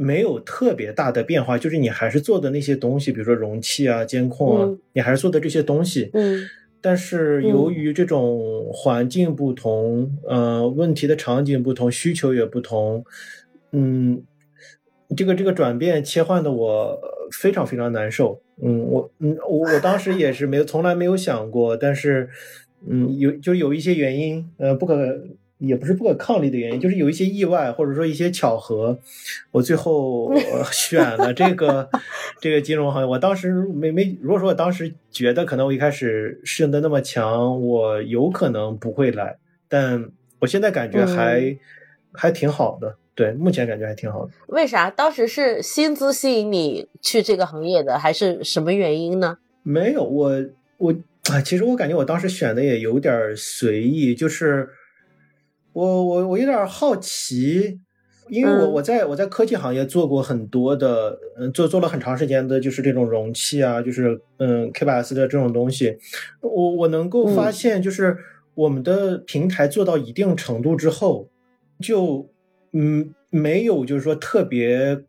[0.00, 6.10] 没有特别大的变化，就是你还是做的那些东西，比如说容器啊、监控啊，你还是做的这些东西。
[6.14, 6.40] 嗯。
[6.80, 13.04] 但是由于这种环境不同，呃，问题的场景不同，需求也不同，
[13.72, 14.22] 嗯，
[15.14, 16.98] 这个这个转变切换的我
[17.32, 18.40] 非常非常难受。
[18.62, 22.30] 嗯，我嗯我我当时也是没有从来没有想过，但是。
[22.88, 24.96] 嗯，有就有一些原因，呃，不可
[25.60, 28.98] 也不是不可抗力的原因，就是有一些意外或者说一些巧合，
[29.52, 30.34] 我最后
[30.72, 31.88] 选了这个
[32.40, 33.08] 这个金融行业。
[33.08, 39.36] 我当时没没，如果说我当时觉得可能我一开始适应的那么强，我有可能不会来，
[39.68, 41.56] 但我现在感觉还
[42.12, 42.96] 还挺好的。
[43.14, 44.32] 对，目前感觉还挺好的。
[44.48, 44.90] 为啥？
[44.90, 49.38] 当时是薪资吸引你去这个行业的，还是什么原因呢？
[49.62, 50.44] 没有，我
[50.78, 50.94] 我。
[51.30, 54.68] 啊，其实我感觉我当时选的也有点随意，就是
[55.72, 57.78] 我我我有点好奇，
[58.28, 65.96] 因为我我在我在科技行业做过很多的，嗯，做做了很长时间的，就是这种容器啊，就是嗯 K 八 S 的这种东西，
[66.40, 68.16] 我我能够发现，就是
[68.54, 71.28] 我们的平台做到一定程度之后，
[71.80, 72.28] 就
[72.72, 75.02] 嗯没有就是说特别。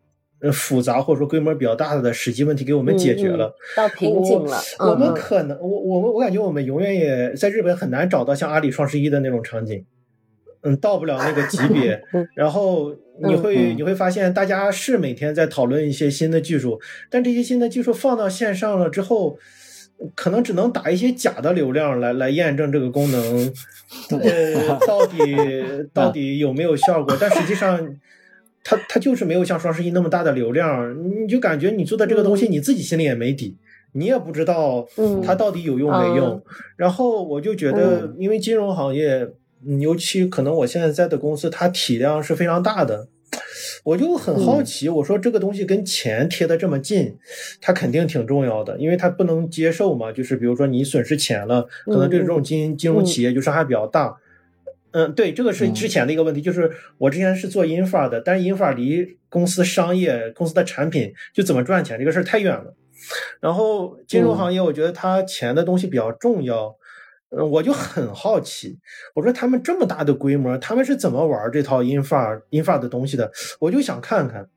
[0.51, 4.57] 复杂或者说规模比较大的实际问题给我们解决了，到瓶颈了。
[4.79, 9.85] 我们可能，我我们我感觉我们永远也在日本很难找到像阿里双十一的那种场景，
[10.63, 12.01] 嗯，到不了那个级别。
[12.35, 19.37] 然后你会你会发现，大家是每天在讨论一些新的技术，但这些新的技术放到线上了之后，
[20.15, 23.53] 可能只能打一些假的流量来来验证这个功能，
[24.19, 25.17] 呃，到底
[25.93, 27.15] 到底有没有效果？
[27.19, 27.97] 但实际上。
[28.63, 33.57] 它它就是没有像双十一那么大的流量，你就感觉你做的这个东西你自己心里也没底，
[33.93, 34.85] 你也不知道
[35.23, 36.39] 它到底有用没用。
[36.75, 39.27] 然后我就觉得，因为金融行业，
[39.79, 43.07] 尤其可能我现在在的公司，它体量是非常大的，
[43.83, 47.17] 我就很好奇，我说这个东西跟钱贴的这么近，
[47.61, 54.17] 它肯定挺重要的，因为它不能接受嘛，就是比如说你损失钱了，可能对这种金金融企业就伤害比较大。
[54.93, 62.75] 嗯，对，这个是之前的一个问题，就是我之前是做 infra 的，但是 infra 离公司商业、公司的产品就怎么赚钱这个事儿太远了。
[63.39, 66.67] 然后金融行业，我觉得它钱的东西比较重要。
[66.67, 66.75] 嗯，
[67.31, 68.79] 我就很好奇，
[69.15, 73.31] 我说他们这么大的规模，他们是怎么玩这套 infra infra 的东西的？
[73.59, 74.49] 我就想看看，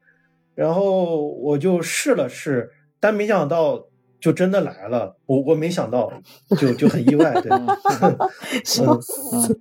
[0.54, 3.86] 然后我就试了试，但没想到。
[4.20, 6.10] 就真的来了，我我没想到，
[6.58, 7.50] 就就很意外，对。
[8.64, 9.60] 笑死。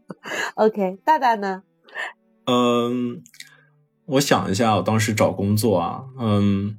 [0.55, 1.63] OK，大大呢？
[2.45, 3.21] 嗯，
[4.05, 6.77] 我想一下，我当时找工作啊，嗯，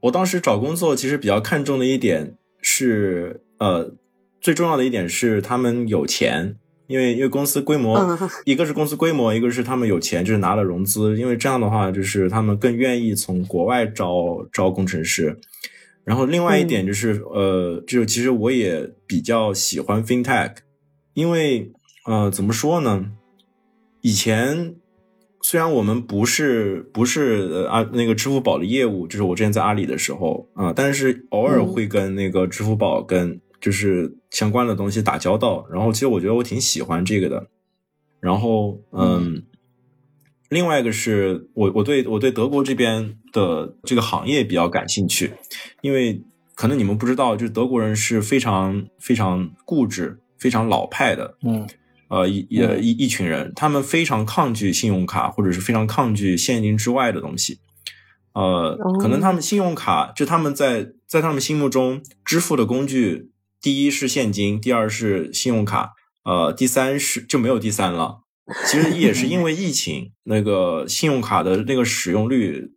[0.00, 3.94] 我当时找工作其实比较看重的一点是，呃，
[4.44, 7.98] 最重要的一点是他们有钱，因为因为公司规模，
[8.44, 15.40] 一个是公司规模，一个是他们有钱，就是拿了融资，因为这样的话，就是他们更愿意从国外招招工程师。
[16.04, 20.56] 然后另外一点就是，呃，就其实我也比较喜欢 FinTech，
[21.14, 21.72] 因为
[22.06, 23.06] 呃，怎么说呢？
[24.02, 24.74] 以前
[25.40, 35.66] 虽然我们不是不是啊那个支付宝的业务，就是我之前在阿里的时候啊，但是偶尔会跟那个支付宝跟就是相关的东西打交道。
[35.72, 37.48] 然后其实我觉得我挺喜欢这个的。
[38.20, 39.42] 然后嗯。
[40.50, 45.32] 另外一个是我我对我对德国这边的这个行业比较感兴趣，
[45.80, 46.22] 因为
[46.54, 51.66] 可能你们不知道，就是德国人是非常非常固执、非常老派的，嗯，
[52.08, 57.58] 呃一一一一群人，他们非常抗拒信用卡，或者是非常抗拒现金之外的东西，
[58.34, 63.30] 呃，可能他们信用卡就他们在在他们心目中支付的工具，
[63.64, 68.18] 第一是现金，第二是信用卡，呃，第三是就没有第三了。
[68.66, 72.72] 其实也是因为疫情，那个信用卡的那个使用率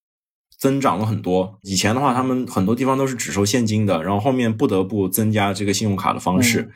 [0.57, 1.59] 增长了很多。
[1.63, 6.71] 以前的话，他们很多地方都是只收现金的，然后后面不得不增加这个信用卡的方式。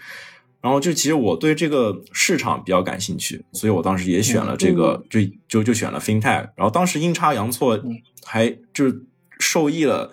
[0.60, 6.50] 然后就其实我对这个市场比较感兴趣，所以我当时也选了这个，就就就选了 FinTech。
[6.58, 7.82] 然后当时阴差阳错，
[8.26, 9.06] 还就是
[9.39, 10.12] 受益了。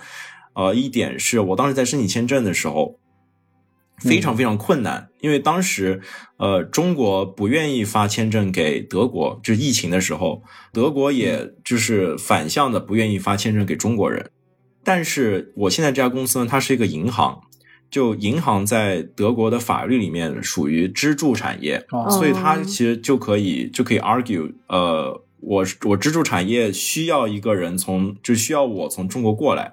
[0.54, 3.00] 呃，一点是我当时在申请签证的时候，
[4.00, 6.00] 非常非常困难，因为当时
[6.36, 14.30] 呃中国不愿意发签证给德国，就是疫情的时候，德国也就是反向的不愿意发签证给中国人。
[14.84, 17.40] 但是我现在这家公司呢，它是一个银行，
[17.90, 29.72] 就银行在德国的法律里面属于支柱产业，所以它其实就可以就可以 argue，呃，我我支柱产业需要一个人从就需要我从中国过来。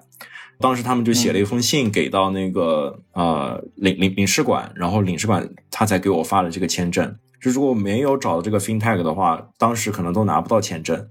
[0.58, 7.16] 当时他们就写了一封信给到那个呃领领领事馆，然后领事馆他才给我发了这个签证。
[7.40, 11.08] 就如果没有找到这个 FinTech 的话，当时可能都拿不到签证。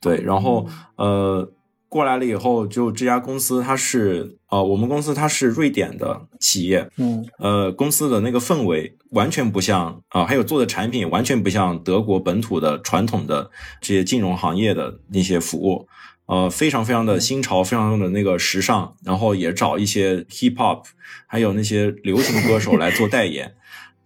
[0.00, 1.50] 对，然后呃
[1.88, 15.88] 过来了以后，就这家公司它是呃我们公司它是瑞典的企业，嗯，呃公司的那个氛围完全不像啊，还有做的产品完全不像德国本土的传统的这些金融行业的那些服务。
[16.26, 20.84] 呃，非常非常的新潮，非常的那个时尚，然后也找一些 hip hop，
[21.26, 23.54] 还有那些流行歌手来做代言，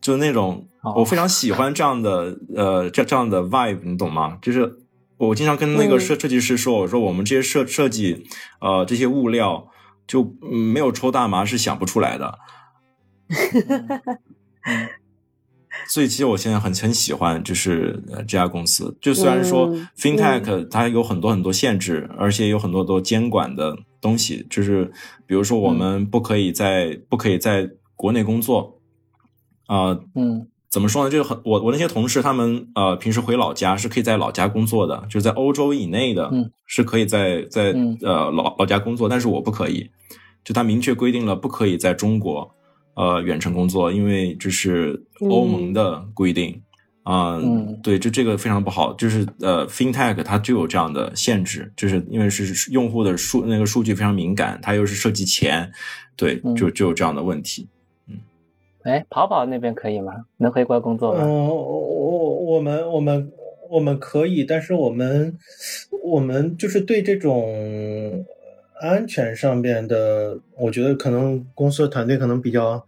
[0.00, 4.38] 就那种 我非常喜欢这样的呃这这样的 vibe，你懂吗？
[4.42, 4.78] 就是
[5.16, 8.26] 我经常跟那个设设计师说，我说我们这些设设计
[8.61, 9.68] 呃这些物料
[10.07, 12.38] 就没有抽大麻是想不出来的。
[15.87, 18.97] 所以其实我现在很很喜欢，就是这家公司。
[19.01, 24.91] 就虽然说 FinTech 它有很多很多限制，而且有很多多监管的东西，就是
[25.27, 28.81] 比如说我们不可以在不可以在国内工作，
[29.67, 31.11] 啊，嗯，怎么说呢？
[31.11, 36.31] 就是很我我那些同事他们呃平时回老家是可以在老家工作的，就是在欧洲以内的，
[36.67, 39.91] 是可以在在呃老老家工作，但是我不可以，
[40.45, 42.55] 就他明确规定了不可以在中国。
[42.98, 46.61] 呃，远程工作，因为这是欧盟的规定
[47.04, 47.40] 啊，
[47.80, 48.92] 对，就这个非常不好。
[48.94, 55.70] 就是呃，FinTech 它就有这样的限制，就是因为是用户的数那个数据非常敏感，它又是涉及钱，
[56.16, 57.68] 对，就就有这样的问题。
[58.08, 58.16] 嗯，
[58.82, 60.24] 哎，跑跑那边可以吗？
[60.38, 61.20] 能回国工作吗？
[61.22, 63.30] 嗯，我我们我们
[63.70, 65.38] 我们可以，但是我们
[66.02, 68.26] 我们就是对这种。
[68.81, 72.85] 安全上面的，我觉得可能公司的团队可能比较，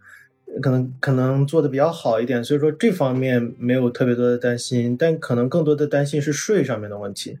[0.61, 7.39] 可能可能做的比较好一点，所以说这方面没有特别多的担心，但可能更多的担心是税上面的问题，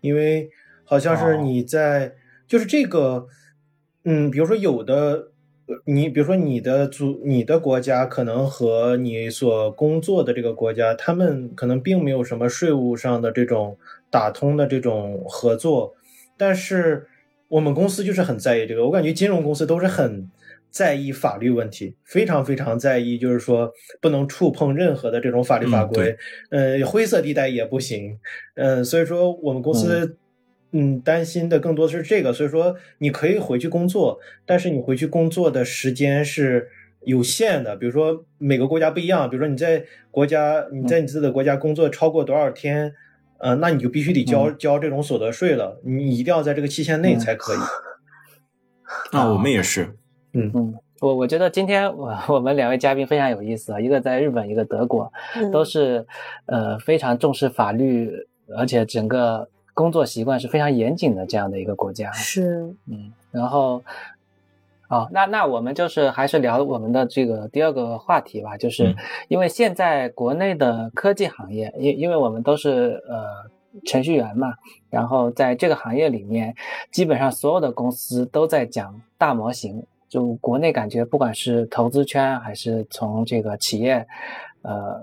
[0.00, 0.50] 因为
[0.84, 2.14] 好像是你在
[2.46, 3.26] 就是这个，
[4.04, 5.28] 嗯，比如说有的
[5.86, 13.76] 你，比如说你的组你的国家可能和你所工作的这个国家，他们可能并没有什么税务上的这种
[14.10, 15.94] 打通的这种合作，
[16.36, 17.08] 但是。
[17.52, 20.26] 我们公司就是很在意这个，我感觉金融公司都是很
[20.70, 26.16] 在意法律问题，非常非常在意，就是说不能触碰任何的这种法律法规，
[26.50, 28.18] 呃，灰色地带也不行，
[28.54, 30.16] 嗯，所以说我们公司，
[30.70, 36.70] 嗯，担心的更多的是这个，所以说你可以回去工作，但是你回去工作的时间是
[37.04, 42.94] 有限的，比如说每个国家不一样，比如说你在国家你在你自己的国家工作超过多少天。
[43.42, 47.58] 呃，那你就必须得交交这种所得税了，你一定要在这个期限内才可以。
[49.10, 49.96] 啊，我们也是。
[50.32, 55.12] 嗯嗯，我我觉得今天我我们两位嘉宾非常有意思啊，一个在日本，一个德国，
[55.52, 56.06] 都是
[56.46, 58.12] 呃非常重视法律，
[58.56, 62.12] 而且整个工作习惯是非常严谨的这样的一个国家。
[62.12, 63.82] 是，嗯，然后。
[64.92, 68.94] 好，那那我们就是还是聊我们的这个第二个话题吧，就是
[69.28, 73.24] 因为现在国内的科技行业，因因为我们都是呃
[73.86, 74.52] 程序员嘛，
[74.90, 76.54] 然后在这个行业里面，
[76.90, 84.06] 基本上所有的公司都在讲大模型，就国内感觉不管是投资圈还是从这个企业，
[84.60, 85.00] 呃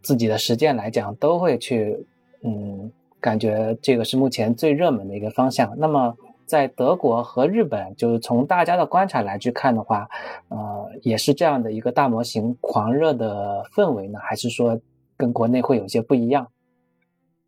[0.00, 2.06] 自己的实践来讲，都会去
[2.44, 2.88] 嗯
[3.20, 5.74] 感觉这个是目前最热门的一个方向。
[5.76, 6.16] 那么。
[6.48, 10.08] 在德国和日本，就是从大家的观察来去看的话，
[10.48, 14.80] 呃，也是这样的一个大模型狂热的氛围呢，还是说
[15.16, 16.48] 跟国内会有些不一样？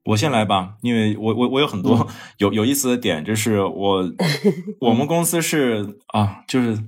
[0.04, 2.06] 我先来吧，因为我我我有很多
[2.38, 4.04] 有有意思的点，就是我
[4.80, 6.78] 我们公司是啊，就是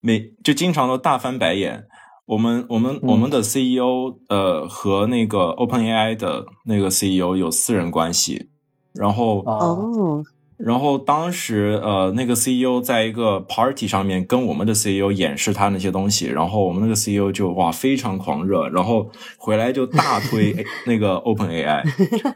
[0.00, 1.86] 每就经常都大翻白眼。
[2.26, 8.50] 我们我们我们的 CEO 呃和那个 OpenAI 的那个 CEO 有私人关系，
[8.92, 10.22] 然后哦。
[10.62, 20.54] 然后当时，呃，那个 CEO 在一个 party 上面跟我们的 CEO 演示他那些东西，然后我们那个 CEO 就哇非常狂热，然后回来就大推
[20.86, 21.82] 那个 OpenAI，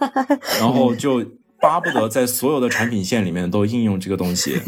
[0.59, 1.23] 然后就
[1.61, 4.59] 巴不得在所有的产品线里面都应用这个东西。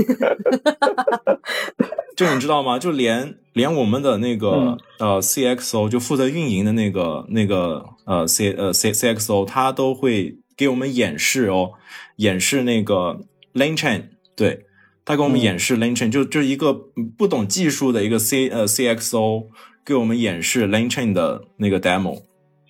[2.16, 2.78] 就你知道吗？
[2.78, 11.70] 就连连我们的那个呃 CXO 就负责运营的那个那个呃 C 呃 C CXO 他都会给我们演示哦，
[12.16, 13.20] 演示那个。
[13.56, 14.02] Lane Chain，
[14.36, 14.66] 对，
[15.04, 16.72] 他给我们演示 Lane Chain，就就是一个
[17.16, 19.46] 不懂技术的一个 C 呃 CXO
[19.84, 22.22] 给我们演示 Lane Chain 的那个 demo，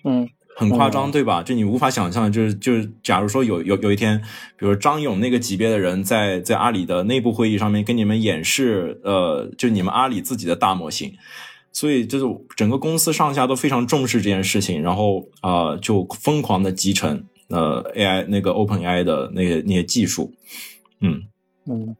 [0.03, 1.43] 嗯，很夸张，对吧？
[1.43, 4.19] 就你无法想象，就是就是，假如说有有有一天，
[4.57, 11.13] 比如张勇那个级别的人在在阿里的内部会议上面跟你们演示，呃，就你们阿里自己的大模型。
[11.73, 12.25] 所以就是
[12.55, 20.33] 整个公司上下都非常重视这件事情，然后啊就疯狂的集成呃 AI 那个 Open AI 的那些那些技术，
[20.99, 21.23] 嗯
[21.65, 21.95] 嗯，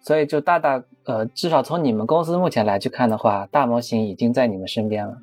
[0.00, 5.22] 所以就大大呃至少从你们公司目前来去看的话，大模型已经在你们身边了。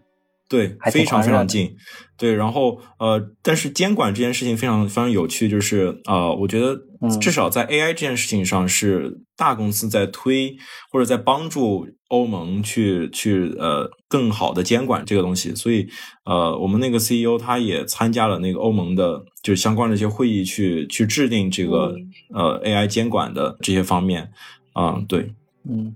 [0.53, 1.75] 对，非常非常近。
[2.15, 6.79] 对，然后呃，但是监管这件事情非常非常有趣，就是呃，我觉得
[7.19, 10.55] 至少在 AI 这件事情上，是大公司在推
[10.91, 15.55] 或者在帮助欧盟去去呃更好的监管这个东西。
[15.55, 15.87] 所以
[16.25, 21.95] 呃，我们那个 CEO 他也参加了那个欧盟的就是相关的一些会议，去去制定这个
[22.31, 24.31] 呃 AI 监管的这些方面。
[24.73, 25.33] 啊，对，
[25.67, 25.95] 嗯，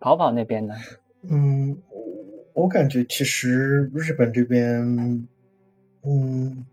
[0.00, 0.74] 跑跑那边呢？
[1.30, 1.78] 嗯。
[2.60, 5.26] 我感觉其实日本这边，
[6.04, 6.66] 嗯，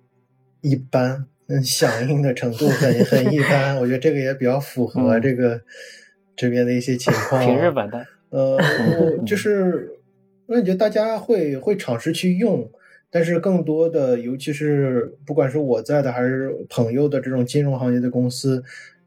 [0.61, 3.77] 一般，嗯，响应的程度很很一般。
[3.77, 5.61] 我觉得这个也比较符合这个
[6.35, 7.41] 这边的一些情 况。
[7.41, 8.57] 挺日本的，呃，
[9.25, 9.89] 就 是
[10.47, 12.69] 我感觉大家会会尝试去用，
[13.09, 18.61] 但是更多的，尤其是不管是我在的还是朋友的这种金融行业的公司，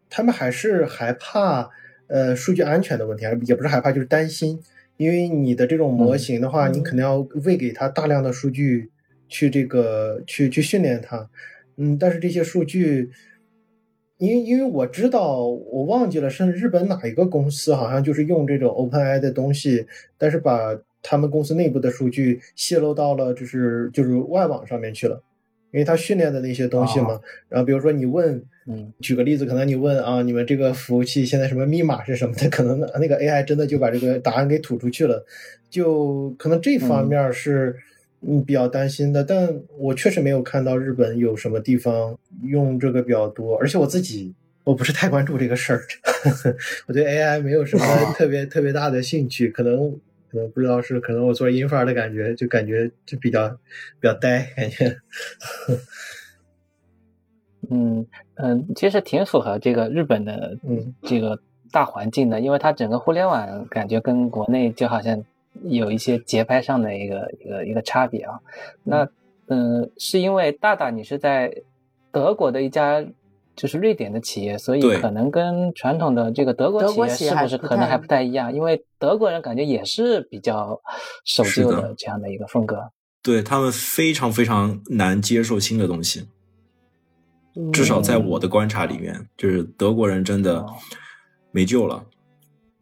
[0.08, 1.68] 他们还是害怕
[2.06, 4.58] 呃数据安全的问题，也不是害怕，就是担心。
[5.00, 8.90] 因为你的这种模型的话，你肯定要喂给它大量的数据，
[9.30, 11.30] 去这个去去训练它，
[11.78, 13.10] 嗯，但是这些数据，
[14.18, 19.86] 因为因为我知道，我忘记了是日本哪一个公司，好像就是用这种 OpenAI 的东西，
[20.18, 25.22] 但是把他们公司内部的数据泄露到了就是就是外网上面去了。
[25.72, 35.24] 因为他训练的那些东西嘛，然后比如说你问，嗯，举个例子，可能你问啊，你们这个服务器现在什么密码是什么的，可能那个 AI 真的就把这个答案给吐出去了，
[35.70, 37.76] 就可能这方面是
[38.22, 39.22] 嗯比较担心的。
[39.22, 45.82] 但我确实没有看到日本有什么地方用这个比较多，而且我自己我不是太关注这个事儿，
[46.88, 47.84] 我对 AI 没有什么
[48.16, 49.98] 特别特别大的兴趣，可能。
[50.30, 54.96] 可能不知道是可能我做音发的感觉，就感觉就比较比较呆，感觉。
[57.70, 65.22] 嗯嗯，其实挺符合这个日本的嗯这个大环境的，因为它整个互联网感觉跟国内就好像
[65.64, 68.40] 有一些节拍上的一个一个一个差别啊。
[68.84, 69.08] 那
[69.48, 71.62] 嗯，是因为大大你是在
[72.12, 73.04] 德国的一家。
[73.60, 78.54] 就是瑞典的企业，所以可能跟传统的这个德国企业是不是可能还不太一样？
[78.54, 80.80] 因为德国人感觉也是比较
[81.26, 82.90] 守旧的这样的一个风格。
[83.22, 86.26] 对他们非常非常难接受新的东西，
[87.70, 90.64] 至少在我的观察里面，就是德国人真的
[91.52, 92.06] 没救了。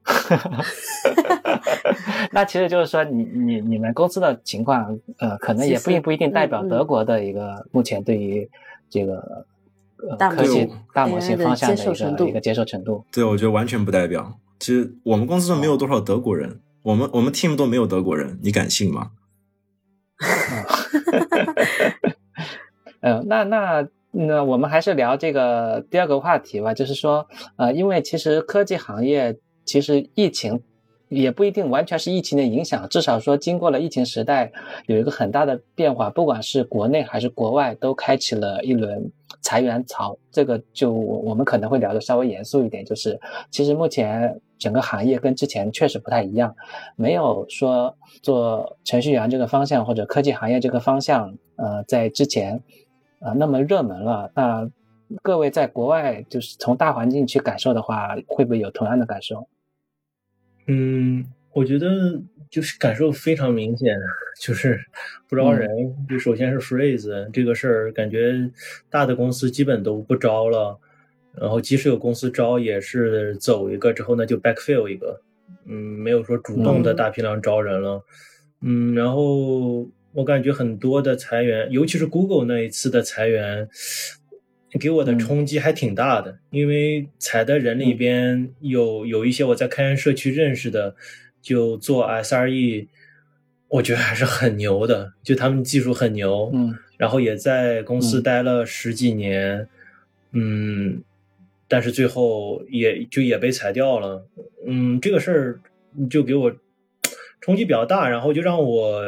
[2.31, 8.49] 那其实就是说，你你你们公司的情况，呃，可能也并不一定代表德国的一个目前对于
[8.89, 9.45] 这个。
[10.19, 14.39] 大模型、大模型方向的一个一个接受程度，对，我觉得完全不代表。
[14.59, 19.11] 其实我们公司都没有多少德国人，我们我们 team 都没有德国人，你敢信吗？
[23.01, 27.27] 嗯， 那那那我们还是聊这个第二个话题吧，就是说，
[27.57, 30.63] 呃，因为其实科技行业其实疫情。
[31.09, 34.53] 也不一定完全是疫情的影响，至少说经过了疫情时代，
[34.87, 40.17] 有一个很大的变化，不管是国内还是国外，都开启了一轮裁员潮。
[40.31, 43.19] 这个就我们可能会聊的稍微严肃一点，就是
[43.51, 46.55] 其实目前整个行业跟之前确实不太一样，
[46.95, 52.61] 没有说做程序员这个方向或者科技行业这个方向，呃，在之前
[53.21, 54.31] 呃那么热门了。
[54.35, 54.71] 那
[55.23, 59.49] 各位在国外就是从大环境去感受的话，会不会有同样的感受？
[60.69, 63.97] 嗯，我觉得就是感受非常明显，
[64.39, 64.79] 就是
[65.27, 65.67] 不招人。
[66.09, 68.51] 就首先是 freeze 这个事儿，感觉
[68.91, 70.79] 大的公司基本都不招了，
[71.41, 75.23] 然后即使有公司招，也是走一个之后呢就 backfill 一个，
[75.67, 78.05] 嗯，没有说主动的大批量招人了。
[78.61, 83.69] 嗯，然后我感觉很多的裁员，尤其是 Google 那一次的裁员。
[84.79, 90.95] 给我的冲击还挺大的，因为裁的人里边有有一些我在开源社区认识的，
[91.41, 92.87] 就做 SRE，
[93.69, 99.67] 我觉得还是很牛的，就他们技术很牛，嗯，然后也在公司待了十几年，
[100.33, 101.03] 嗯，
[101.67, 104.27] 但是最后也就也被裁掉了，
[104.67, 105.61] 嗯，这个事儿
[106.11, 106.55] 就给我
[107.41, 109.03] 冲击比较大，然后就让我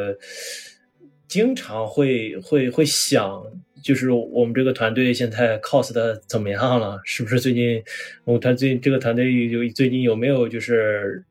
[1.27, 3.43] 经常会会会想。
[3.81, 6.99] 就是我们这个团队现在 cos 的怎么样了？
[7.03, 7.81] 是不是最近
[8.23, 11.23] 我们团队这个团队有最近有没有就是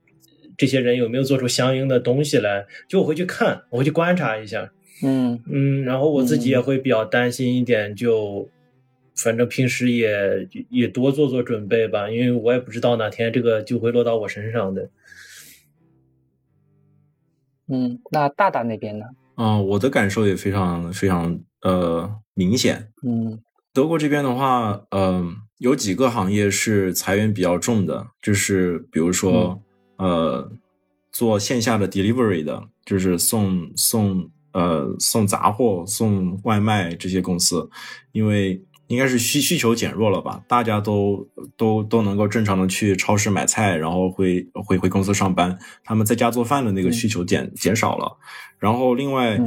[0.57, 2.66] 这些人有没有做出相应的东西来？
[2.88, 4.72] 就我会去看，我会去观察一下。
[5.03, 8.51] 嗯嗯，然后我自己也会比较担心一点，就
[9.16, 14.90] 反正平时也也多做做准备吧，因为我也不知道哪天这个就会落到我身上的。
[17.68, 19.07] 嗯，那大大那边呢？
[19.36, 22.93] 嗯，我的感受也非常非常呃明显。
[23.03, 23.41] 嗯，
[23.73, 29.63] 德国这边的话，嗯，有几个行业是裁员比较重的，就是比如说
[29.97, 30.51] 呃
[31.13, 37.69] 做线下的 delivery 的，就是送送呃送杂货、送外卖这些公司，
[38.13, 38.63] 因为。
[38.91, 40.43] 应该是需需求减弱了吧？
[40.49, 41.24] 大家都
[41.57, 45.57] 都都能够正常的去超市买菜，然后回回回公司上班。
[45.84, 48.18] 他们在家做饭的那个需求减减少了。
[48.59, 49.38] 然后另外，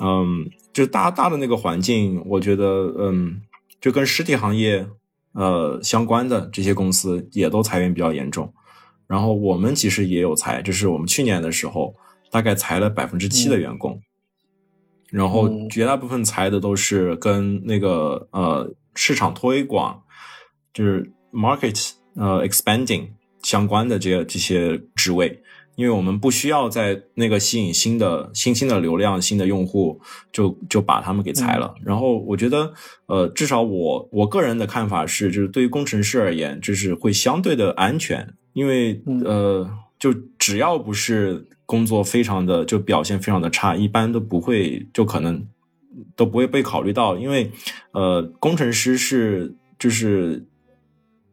[0.00, 3.40] 嗯，就大大的那个环境，我觉得，嗯，
[3.80, 4.86] 就跟实体行业
[5.32, 8.54] 呃相关的这些公司也都裁员比较严重。
[9.08, 11.96] 然后我们其实也有裁，就是我们去年的时候
[12.30, 14.00] 大概裁了百分之七的员工。
[15.10, 18.72] 然后绝大部分裁的都是跟那个呃。
[18.94, 20.02] 市场推广
[20.74, 23.08] 就是 market 呃 expanding
[23.42, 25.42] 相关的这个这些职位，
[25.76, 31.74] 因为我们不需要在那个吸引新的新兴的流量、新的用户，就就把他们给裁了。
[31.82, 32.72] 然后我觉得，
[33.06, 39.68] 呃，至少我我个人的看法是，就是对于工程师而言，就是会相对的安全，因为呃，
[39.98, 45.46] 就只要不是工作非常的就表现非常的差，一般都不会就可能。
[46.16, 47.50] 都不会被考虑到，因为，
[47.92, 50.46] 呃，工程师是就是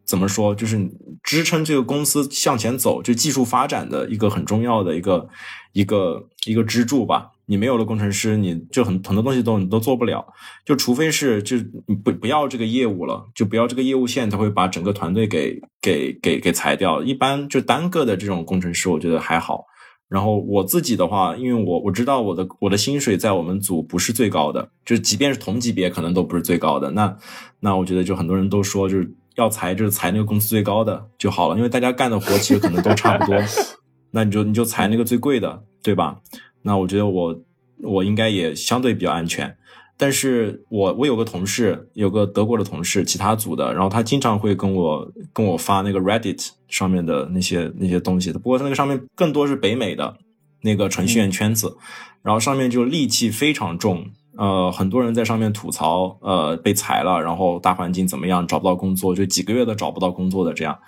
[0.05, 0.89] 怎么说，就是
[1.23, 5.29] 支撑这个公司向前走，就技术发展的一个很重要的一个
[5.73, 7.31] 一个一个支柱吧。
[7.45, 10.23] 你没有了工程师，你就很很多东西都你都做不了。
[10.65, 11.57] 就除非是就
[12.03, 17.01] 不不要这个业务了，就不要这个业务线，他会把整个团队给给给给裁掉。
[17.01, 19.65] 一般就单个的这种工程师，我觉得还好。
[20.09, 26.89] 然后我自己的话，因为我我知道我的我的薪水在我们组不是最高的，就是即便是同级别，可能都不是最高的。
[26.91, 27.15] 那
[27.59, 33.35] 那我觉得就很多人都说，就是要裁就是裁那个工资最高的就好了，因为大家干的活其实可能都差不多。
[34.11, 36.19] 那你就你就裁那个最贵的，对吧？
[36.63, 37.39] 那我觉得我
[37.83, 39.55] 我应该也相对比较安全。
[40.01, 48.31] 但是我我有个同事，有个德国的同事，其他组的，然后他经常会跟我跟我发那个 Reddit 上面的那些那些东西。
[48.31, 50.15] 不过他那个上面更多是北美的
[50.61, 51.75] 那个程序员圈子，
[52.21, 54.05] 然后上面就戾气非常重，
[54.37, 60.79] 呃，很多人在上面吐槽，呃，被裁了，然后大环境怎么样，找不到工作，就几个月都找不到工作的这样。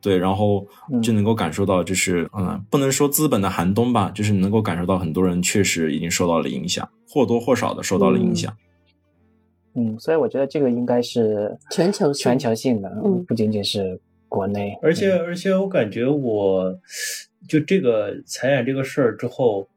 [0.00, 0.66] 对，然后
[1.02, 8.56] 就能够感受到，就是嗯，不能说资本的寒冬吧，就是能够感受到很多人确实已经受到了影响，或多或少的受到了影响。
[9.74, 12.88] 嗯，所以我觉得这个应该是全球全球性的，
[13.26, 14.76] 不仅仅是国内。
[14.82, 16.76] 而且而且，我感觉我
[17.48, 19.68] 就这个裁员这个事儿之后，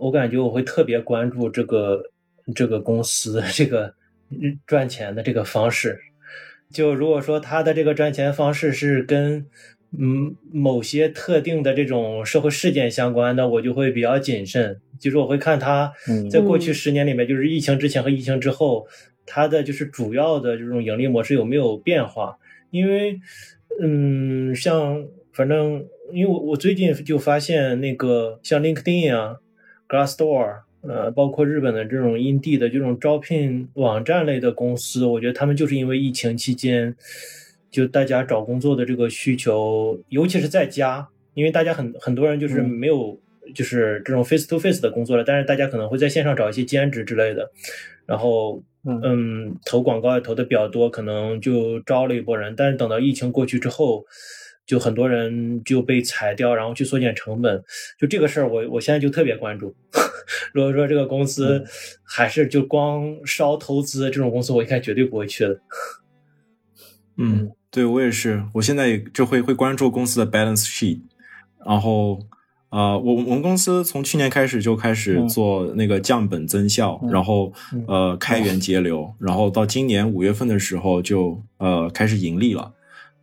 [0.00, 2.02] 我感觉我会特别关注这个
[2.54, 3.94] 这个公司这个
[4.66, 5.98] 赚钱的这个方式。
[6.74, 9.46] 就如果说他的这个赚钱方式是跟
[9.96, 14.80] 嗯某些特定的这种社会事件相关的，我就会比较谨慎。
[14.98, 15.92] 就是我会看他
[16.28, 18.88] 在过去十年里面，就是疫情之前和疫情之后，
[19.24, 22.36] 他的就是主要的这种盈利模式有没有变化？
[22.70, 23.20] 因为
[23.80, 29.36] 嗯，像反正因为我我最近就发现那个像 LinkedIn 啊
[29.88, 30.63] ，Glassdoor。
[30.86, 36.94] 呃，包括日本的这种印地的这种招聘网站类的公司，我觉得他们就是因为疫情期间，
[37.70, 43.18] 就大家找工作的这个需求，尤其是在家，因为大家很很多人就是没有
[43.54, 47.50] 就是这种 face to face 的工作了，但是大家可能会在线上找一些兼职之类的，
[48.06, 54.04] 然后嗯，投广告也投的比较多，可能就招了一波人，但是等到疫情过去之后。
[54.66, 57.62] 就很多人就被裁掉，然后去缩减成本，
[57.98, 59.74] 就这个事儿，我我现在就特别关注。
[60.54, 61.64] 如果说这个公司
[62.02, 65.60] 还是就光烧投资这种公司，我应该绝对不会去的。
[67.18, 71.02] 嗯，对我也是，我现在就会会关注公司的 balance sheet，
[71.64, 72.18] 然后
[72.70, 77.52] 呃，我我们公司从去年开始就开始做那个降本增效，然后
[77.86, 82.72] 呃开源节流，然后到今年五月份的时候就呃开始盈利了。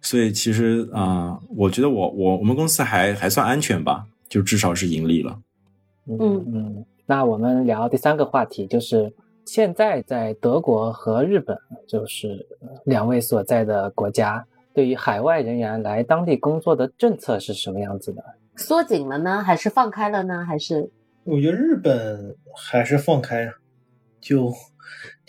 [0.02, 5.40] 所以其实啊，我觉得我我我们公司还还算安全吧，就至少是盈利了。
[6.08, 9.14] 嗯嗯，那我们聊第三个话题，就是
[9.46, 12.46] 现在在德国和日本，就是
[12.84, 18.24] 两位所在的国家，对于海外人员来当地工作的政策是什么样子的？
[18.56, 20.44] 缩紧了呢，还是放开了呢？
[20.44, 20.90] 还是？
[21.24, 23.52] 我觉得日本还是放开。
[24.20, 24.54] 就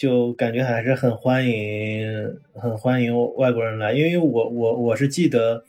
[0.02, 3.92] 就感觉还是很欢迎，很欢迎外国人来。
[3.92, 5.62] 因为我我我是记得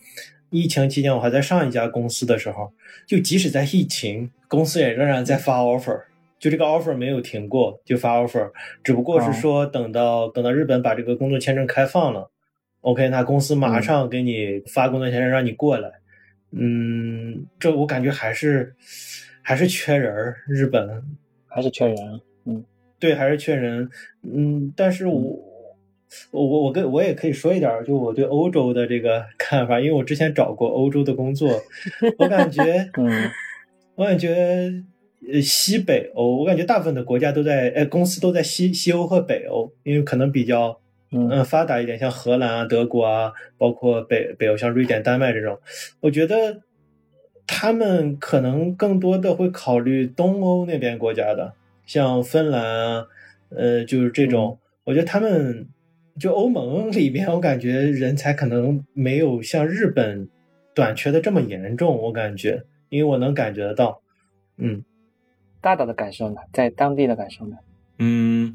[0.50, 2.74] 疫情期间我还在上一家公司的时候，
[3.06, 6.06] 就即使在疫情，公司也仍然在发 offer。
[6.40, 8.52] 就这个 offer 没有停过，就发 offer，
[8.84, 12.32] 只不过是说等到等到日本把这个工作签证开放了
[12.82, 15.92] ，OK，那公司马上给你发工作签证让你过来。
[16.50, 18.74] 嗯，这我感觉还是
[19.44, 21.04] 还是缺人，日本
[21.46, 21.96] 还是缺人。
[23.08, 23.90] 嗯，对，还是缺人。
[24.24, 25.20] 嗯，但是我
[26.32, 31.62] 我我我跟我也可以说一点，就我对欧洲的这个看法，因为我之前找过欧洲的工作，
[32.18, 33.30] 我感觉，嗯，
[33.96, 34.84] 我感觉。
[35.32, 40.78] 呃，西北欧，我感觉大部分的国家都在，哎，公司都在西西欧和北欧，因为可能比较
[41.12, 45.58] 嗯发达一点，像荷兰啊、德国啊，包括北北欧像瑞典、丹麦这种，
[46.02, 46.60] 我觉得
[47.48, 51.54] 他们可能更多的会考虑东欧那边国家的，
[51.86, 53.06] 像芬兰啊，
[53.50, 55.68] 呃，就是这种，我觉得他们
[56.20, 60.28] 就欧盟 里边，我感觉人才可能没有像日本
[60.74, 64.02] 短缺的这么严重，我感觉，因为我能感觉得到，
[64.58, 64.84] 嗯。
[65.62, 67.56] 大大的感受呢，在当地的感受呢？
[68.00, 68.54] 嗯，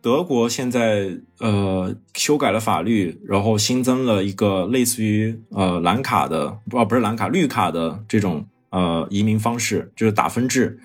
[0.00, 8.46] 德国现在呃修改了法律，然后新增了一个类似于呃蓝卡的，不不是蓝卡绿卡的这种
[8.76, 10.78] 呃移民方式，就是打分制。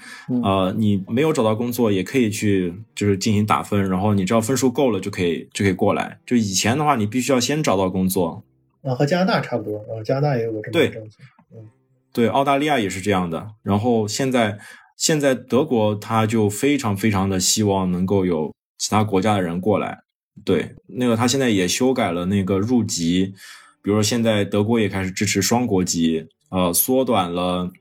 [0.43, 6.19] 呃，你没有找到工作也可以去就是进行打分，然后你只要分数够了就可以就可以过来。
[6.25, 8.43] 就以前的话，你必须要先找到工作。
[8.83, 11.17] 啊，和加拿大差不多，啊，加拿大也有个这么政策。
[11.53, 11.69] 嗯，
[12.13, 13.51] 对，澳大利亚也是这样的。
[13.63, 14.57] 然后现在。
[14.97, 19.97] 现在德国他就非常非常的希望能够有其他国家的人过来，
[20.45, 23.33] 对，那个他现在也修改了那个入籍，
[23.81, 27.71] 比如说现在德国也开始支持双国籍，呃，缩短了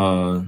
[0.00, 0.46] 呃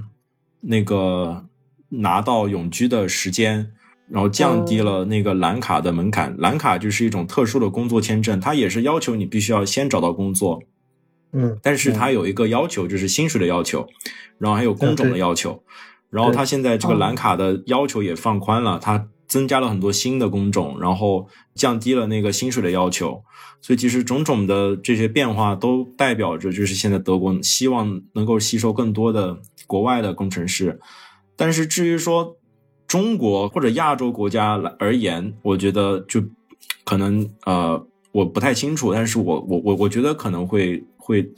[0.61, 1.45] 那个
[1.89, 3.71] 拿到永居的时间，
[4.09, 6.35] 然后降低了那个蓝卡的门槛。
[6.37, 10.63] 蓝卡就是一种特殊的工作签证，它也是要求你必须要先找到工作，
[11.33, 13.87] 嗯，但是它有一个要求，就是薪水的要求，
[14.39, 15.63] 然后还有工种的要求。
[16.09, 23.23] 然后它现在这个蓝卡的要求也放宽了，他增加了很多新的工种，然后降低了那个薪水的要求，
[23.61, 30.79] 所以其实种种的这些变化都代表着，就是现在德国希望能够吸收更多的国外的工程师。
[31.35, 32.37] 但是至于说
[32.87, 36.23] 中国或者亚洲国家来而言，我觉得就
[36.83, 41.33] 可能呃我不太清楚，但是我我我我觉得可能会会。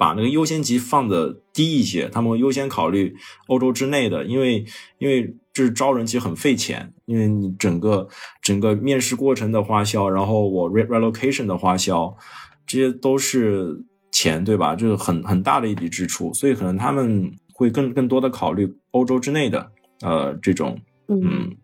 [0.00, 3.16] 把那个优先级放的低一些，他们会优先考虑
[3.48, 4.64] 欧洲之内的，因为
[4.98, 8.06] 因为这是招人其实很费钱，因为你整个
[8.40, 12.16] 整个面试过程的花销，然后我 relocation 的花销，
[12.64, 14.76] 这些都是钱，对吧？
[14.76, 20.78] 就是很很大的一笔支出，所以可能他们会更更多的考虑欧洲之内的呃这种
[21.08, 21.56] 嗯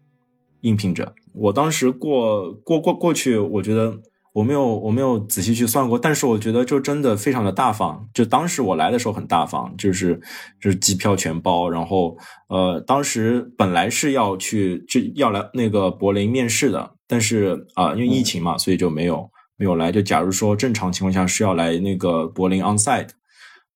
[0.63, 1.15] 应聘者。
[1.33, 4.01] 我当时过过过过去，我觉得。
[4.35, 8.09] 我没有，我没有仔细去算过，但是我觉得就真的非常的大方。
[8.13, 10.21] 就当时我来的时候很大方，就是
[10.61, 12.19] 就是机票全包，然后
[12.49, 19.93] 呃，当时本来是要去就要来那个柏林面试的，但是啊，因为疫情嘛，所以就没有没有来。
[19.93, 23.11] 就假如说正常情况下是要来那个柏林 onsite，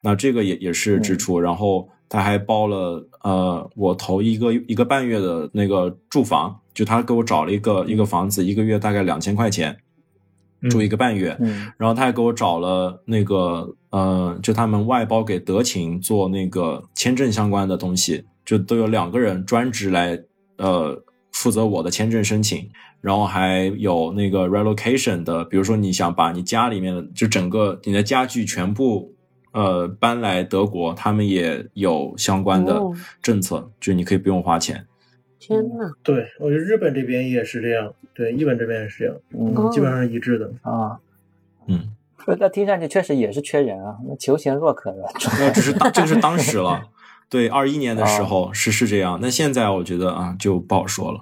[0.03, 1.39] 那这个也也是支出。
[1.39, 9.79] 然后他还包了呃，我头一个一个半月的那个住房，就他给我找了一个一个房子，一个月大概两千块钱。
[10.69, 11.37] 住一个半月，
[11.77, 20.21] 然后他还给我找了那个，呃，就他们外包给德勤做那个签证相关的东西，就都有两个人专职来，
[20.57, 21.01] 呃，
[21.31, 22.69] 负责我的签证申请，
[23.01, 29.15] 然后还有那个 relocation 的，比如说你想把你家里面的就整个你的家具全部，
[29.53, 32.83] 呃，搬来德国，他们也有相关的
[33.23, 34.88] 政策，就你可以不用花钱。
[35.39, 40.51] 天呐，对我觉得日本这边也是这样，对日本这边也是这样，嗯，基本上是一致的。
[40.63, 40.99] 啊，
[41.67, 41.81] 嗯，
[42.39, 45.03] 那听上去确实也是缺人啊，那求贤若渴的，
[45.39, 46.83] 那只是当这个是当时了，
[47.31, 51.21] 对，二一年的时候是是这样，那现在我觉得啊就不好说了，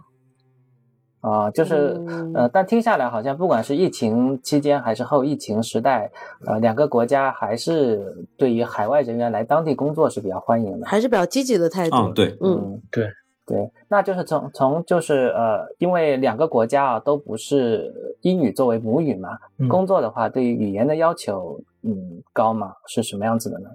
[1.21, 2.01] 啊，就是
[2.35, 6.11] 呃，但听下来好像不管是疫情期间还是后疫情时代，
[6.47, 13.07] 呃，两个国家还是对于海外人员来当地工作是比较欢迎的，还是比较积极的态度，嗯，对，嗯，对。
[13.47, 19.39] 对，那就是从从就是呃，因为两个国家啊都不是英语作为母语嘛，
[19.69, 22.75] 工作的话对于语言的要求嗯高嘛？
[22.89, 23.71] 是什么样子的呢？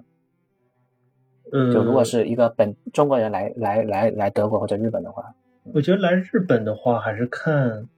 [1.54, 5.24] 嗯，就如果是一个本中国人来来来来德国或者日本的话，
[5.72, 7.88] 我觉得来日本的话还是看，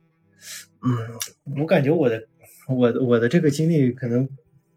[0.83, 2.23] 嗯，我感觉我的
[2.69, 4.29] 我我的这个经历可能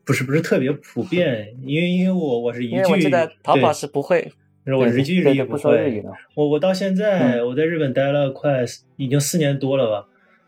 [0.03, 4.33] 不是不是特别普遍，因为因为我我是一句，因为我记得淘宝是不会。
[4.76, 6.03] 我日语日语不说日语。
[6.36, 8.65] 我我到现在我在日本待了快
[8.95, 10.07] 已经四年多了吧，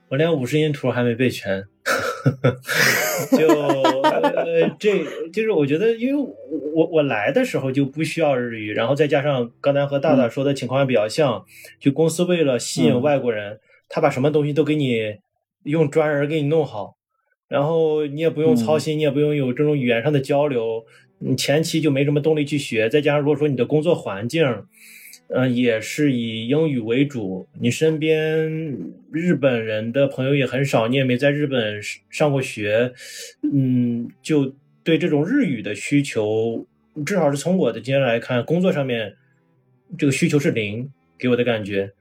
[0.09, 1.63] 我连五十音图还没背全。
[3.31, 6.29] 就呃，这就是我觉得，因为
[6.73, 11.43] 我我来的时候就不需要日语，然后再加上刚才和大大说的情况也比较像，
[11.79, 15.15] 就公司为了吸引外国人，他把什么东西都给你
[15.63, 16.95] 用专人给你弄好，
[17.47, 20.83] 然后你也不用操心，你也不用有这种语言上的交流。
[21.19, 24.63] 你前期就没什么动力去学，再加上如果说你的工作环境，
[25.27, 28.49] 嗯，也是以英语为主，你身边
[29.11, 32.93] 日本人的朋友也很少，你也没在日本上过学，
[33.43, 36.65] 嗯，就对这种日语的需求，
[37.05, 39.15] 至少是从我的经验来看，工作上面
[39.97, 41.91] 这个需求是零，给我的感觉，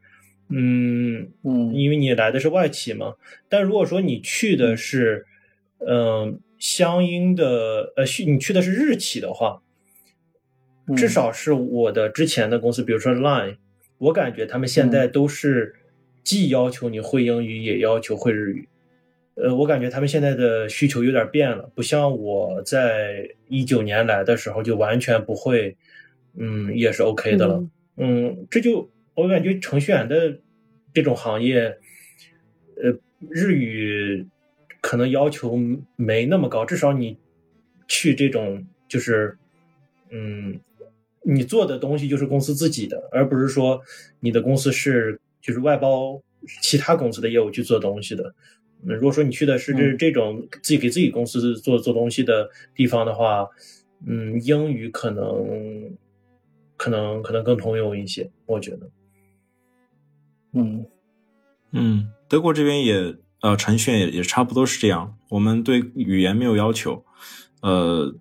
[0.48, 3.14] 嗯嗯，因为你来的是外企嘛，
[3.48, 5.26] 但如果说你去的是，
[5.86, 6.40] 嗯。
[6.58, 9.62] 相应的，呃，去你去的是日企的话，
[10.96, 13.58] 至少是我的之前的公司，比如说 Line，
[13.98, 15.76] 我感觉他们现在都是
[16.24, 18.68] 既要求你会英语，也要求会日语。
[19.34, 25.76] 呃，我感觉他们现在的需求有点变了，不像我在一九年来的时候就完全不会，
[26.36, 27.64] 嗯，也是 OK 的了。
[27.96, 30.40] 嗯，这就我感觉程序员的
[30.92, 31.78] 这种行业，
[32.82, 32.98] 呃，
[33.30, 34.26] 日语。
[34.80, 35.58] 可能要求
[35.96, 37.18] 没那么高，至少你
[37.88, 39.36] 去这种就是，
[40.10, 40.58] 嗯，
[41.22, 43.80] 你做的东西就是公司自己的，而不是说
[44.20, 46.22] 你的公司是就是外包
[46.62, 48.34] 其他公司的业务去做东西的。
[48.82, 53.48] 那如果说你去的是这这种自己给自己公司做做东西的地方的话，
[54.06, 55.96] 嗯，英语可能
[56.76, 58.90] 可能可能更通用一些，我觉得。
[60.52, 60.86] 嗯
[61.72, 63.16] 嗯，德国这边也。
[63.40, 65.14] 呃，程序员也也差不多是这样。
[65.28, 67.04] 我们对语言没有要求，
[67.62, 68.14] 呃，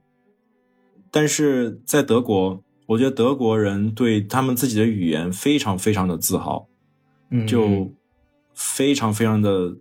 [1.09, 6.67] 但是在德国，我觉得德国人对他们自己的语言非常非常的自豪，
[7.47, 7.91] 就
[8.53, 9.77] 非常非常的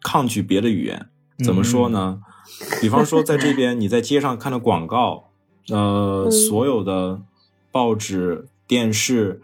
[0.00, 1.08] 抗拒别的语言。
[1.44, 2.20] 怎么说呢？
[2.82, 5.30] 比方说，在这边你在街上看的广告，
[5.68, 7.22] 呃，所有的
[7.70, 9.42] 报纸、电视。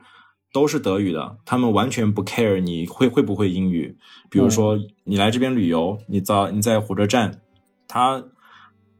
[0.52, 3.96] 都是德语的，他们完全不 care 你会会不会英语。
[4.30, 7.40] 比如说你来这边旅游，你在你在火车站，
[7.86, 8.24] 他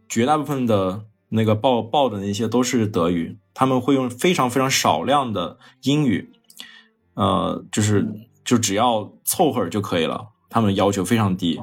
[0.09, 6.31] 绝大部分的那个报报的那些都是德语，他们会用非常非常少量的英语，
[7.15, 8.07] 呃，就是
[8.45, 11.59] 就只要凑合就可以了，他们要求非常低。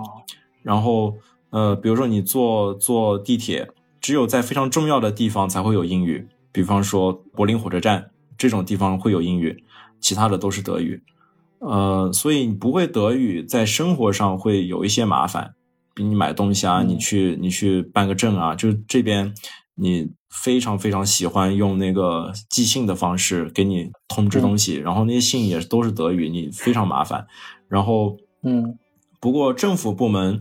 [0.63, 1.15] 然后
[1.51, 3.69] 呃，比如说你坐坐地铁，
[4.01, 9.63] 只有在非常重要的地方才会有英语，比方说柏林火车站这种地方会有英语。
[10.01, 11.01] 其他的都是德语，
[11.57, 15.55] 呃，所以你不会德语，在生活上会有一些麻烦。
[15.95, 19.33] 比你买东西啊，你去你去办个证啊，就这边
[19.73, 27.25] 你非常非常喜欢用那个寄信的方式给你通知东西，然后那些信也都是德语，你非常麻烦。
[27.67, 28.77] 然后，嗯，
[29.19, 30.39] 不过政府部门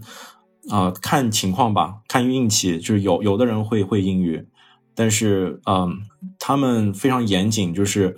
[0.68, 4.46] 啊，看情况吧，看运气，就是有有的人会会英语，
[4.94, 6.00] 但是嗯，
[6.44, 8.16] 他们非常严谨，就是。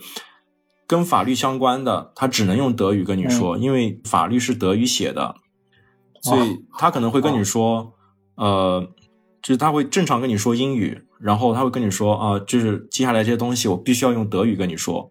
[0.89, 5.35] 跟法律相关的，他只能用德语跟你说，因为法律是德语写的，
[6.23, 7.93] 所以他可能会跟你说，
[8.37, 8.89] 呃，
[9.43, 15.11] 就是他会正常跟你说英语，然后他会跟你说啊，就是接下来这些东西我必须要用德语跟你说，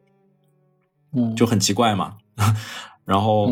[1.13, 2.13] 嗯，就很奇怪嘛。
[3.05, 3.51] 然后，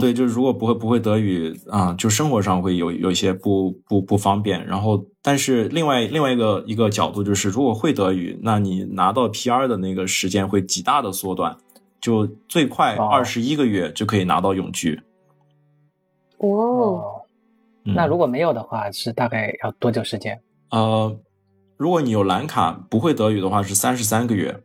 [0.00, 4.66] 对，就是如果不会不会德语啊，就生活上会有有一些不不不方便。
[4.66, 11.56] 然后，但是另外另外一个一个角度就是，如果会德语，那你拿到 PR 的那个时间会极大的缩短，
[12.00, 15.00] 就最快二十一个月就可以拿到永居。
[16.38, 17.22] 哦，
[17.84, 20.40] 那如果没有的话，是大概要多久时间？
[20.70, 21.16] 呃，
[21.76, 24.60] 如果你有蓝卡，不会德语的话是三十三个月。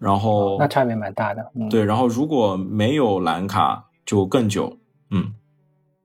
[0.00, 1.84] 然后那差别蛮大的，对。
[1.84, 4.78] 然后如果没有蓝卡就更久，
[5.10, 5.34] 嗯。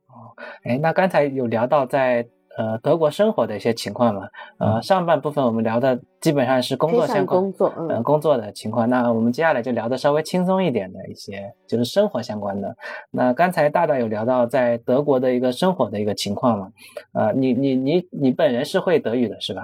[0.10, 2.28] 哦，哎，那刚才有聊到在
[2.58, 4.28] 呃德国生活的一些情况嘛？
[4.60, 8.90] 呃，上半部分我们聊的基本上是工作相关，工作，嗯，工作的情况。
[8.90, 12.76] 那我们接下来就聊的稍微轻松一点的一些，就是生活相关的。
[13.12, 16.72] 那刚才大大有聊到在德国的一个生活的一个情况嘛？
[17.14, 19.64] 呃，你你你你本人是会德语的是吧？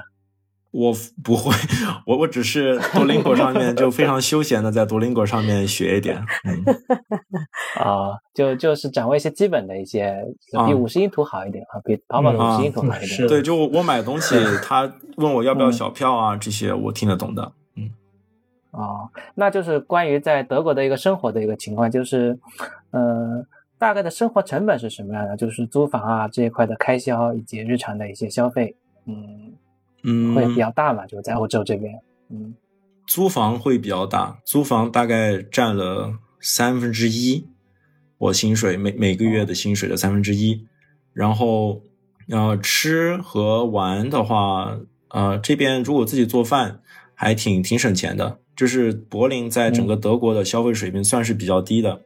[0.71, 1.53] 我 不会，
[2.07, 6.17] 我我只是多邻国上面就非常休闲的在多邻国上面学一点，
[7.75, 10.23] 啊，就就是掌握一些基本的一些，
[10.65, 13.27] 比五十音图好一点啊，比淘宝的五十音图好一点。
[13.27, 17.51] 对，就我买东西， 他问我要不要小票啊，这些我听得懂的。
[17.75, 17.89] 嗯，
[18.71, 22.39] 哦，那就是关于在德国的一个生活的一个情况，就是，
[22.91, 23.45] 呃，
[23.77, 25.35] 大概的生活成本是什么样的？
[25.35, 28.73] 就是租房啊这一块的开销以及日常的一些消费，
[29.05, 29.51] 嗯。
[30.03, 31.99] 嗯，会比较大嘛，就在欧洲这边。
[32.29, 32.53] 嗯，
[33.05, 37.45] 租房会比较大，租房大概占了三分之一，
[38.17, 40.65] 我薪水每每个月的薪水的三分之一。
[41.13, 41.81] 然后，
[42.29, 44.77] 呃，吃和玩的话，
[45.09, 46.81] 呃，这边如果自己做饭，
[47.13, 48.39] 还挺挺省钱的。
[48.55, 52.01] 就是柏林在整个德国的消费水平算是比较低的。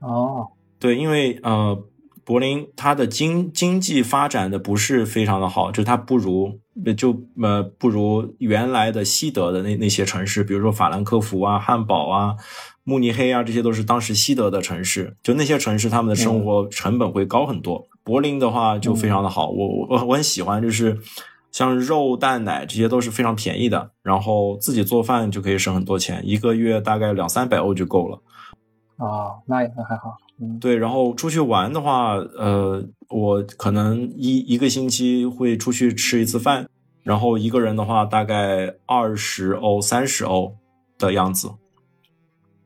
[0.00, 1.84] 哦，对，因为呃。
[2.24, 6.60] 柏林它的经经济发展的不是非常的好，就是它不如
[6.96, 12.36] 就呃不如原来的西德的那那些城市，比如说法兰克福啊、汉堡啊、
[12.84, 15.16] 慕尼黑啊，这些都是当时西德的城市。
[15.22, 17.86] 就那些城市，他们的生活成本会高很多。
[18.04, 20.98] 柏林的话就非常的好，我我我很喜欢，就是
[21.50, 28.20] 像肉蛋奶这些都是非常便宜的，然后自己做饭就可以省很多钱，一个月大概两三百欧就够了。
[28.96, 30.16] 哦，那那还好。
[30.60, 36.68] 对，然后出去玩的话，呃，我可能一一个星期会出去吃一次饭，
[37.02, 40.56] 然后一个人的话大概二十欧、三十欧
[40.98, 41.52] 的样子。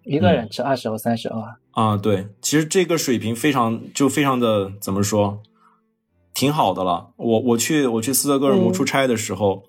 [0.05, 1.57] 一个人吃二十欧、三十欧啊？
[1.73, 5.43] 啊，对，其实这个水平非常就非常的怎么说，
[6.33, 7.11] 挺好的了。
[7.17, 9.65] 我我去我去斯德哥尔摩出差的时候，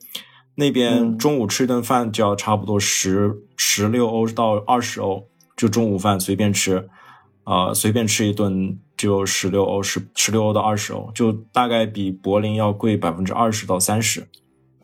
[0.55, 6.87] 那边中午吃一顿饭就要差不多十十六欧到二十欧，就中午饭随便吃。
[7.47, 14.27] 啊，随便吃一顿就十六欧，十十六欧到二十欧，就大概比柏林要贵百分之二十到三十。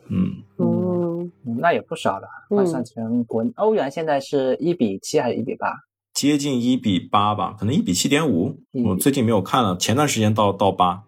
[0.08, 2.26] 嗯嗯，那也不少了。
[2.48, 5.74] 换算成国欧元，现在是一比七还是一比八？
[6.14, 8.56] 接近一比八吧，可能一比七点五。
[8.86, 11.02] 我最近没有看了，前段时间到到八。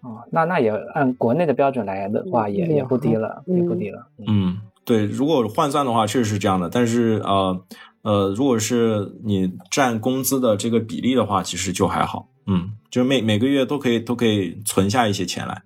[0.00, 4.08] 哦，那那也按国内的标准来的话，也也不低了，也不低了。
[4.26, 6.68] 嗯，对，如果换算的话，确实是这样的。
[6.68, 7.64] 但是呃。
[8.02, 15.62] 呃，如果是你占工资的这个比例的话，其实就还好，嗯，就是每每个月都可以都可以存下一些钱来。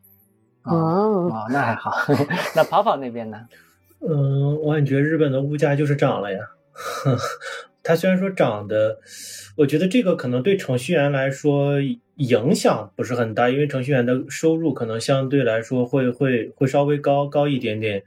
[0.64, 1.90] 哦哦，那还好。
[2.54, 3.38] 那跑跑那边呢？
[4.06, 6.38] 嗯，我感觉日本的物价就是涨了呀。
[7.82, 8.98] 它虽然说涨的，
[9.56, 11.76] 我觉得这个可能对程序员来说
[12.16, 18.02] 影响不是很大，因为程序员的收入可能相对来说会会会稍微高高一点点。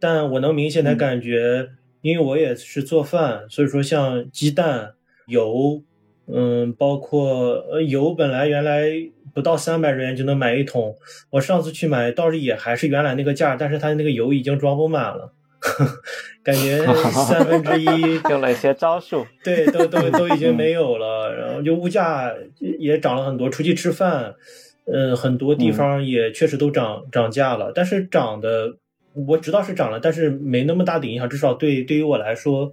[0.00, 1.68] 但我能明显的感觉。
[2.00, 4.94] 因为我也是做饭，所以说像鸡蛋、
[5.26, 5.82] 油，
[6.26, 8.90] 嗯，包括呃油，本来原来
[9.34, 10.96] 不到三百日元就能买一桶，
[11.30, 15.32] 我上次去买倒是也还是原来那个价，但是它那个油已经装不满了，
[16.44, 16.78] 感觉
[17.10, 17.84] 三分之一
[18.30, 24.34] 用了一些招数，对，都都都已经没有了，然后就物价也涨了很多，出去吃饭，
[24.86, 28.76] 嗯，很多地方也确实都涨涨价了，但是涨的。
[29.26, 32.72] 我知道是涨了，但是没那么大的影响，至少对对于我来说，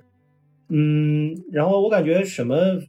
[0.70, 2.80] 嗯，然后我感觉什么，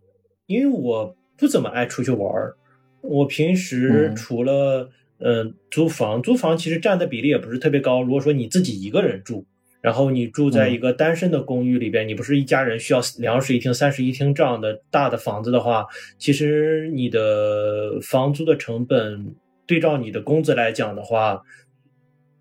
[0.46, 2.57] 因为我不怎么爱出去玩儿，
[3.02, 4.90] 我平时除了
[5.20, 8.02] 嗯租房，租房其实占的比例也不是特别高。
[8.02, 9.46] 如果说你自己一个人住，
[9.80, 15.86] 然后你住在一个单身的公寓里边，你不是一家人需要两室一厅、三室一厅这样的大的房子的话，
[16.18, 19.34] 其实你的房租的成本
[19.66, 21.42] 对照你的工资来讲的话。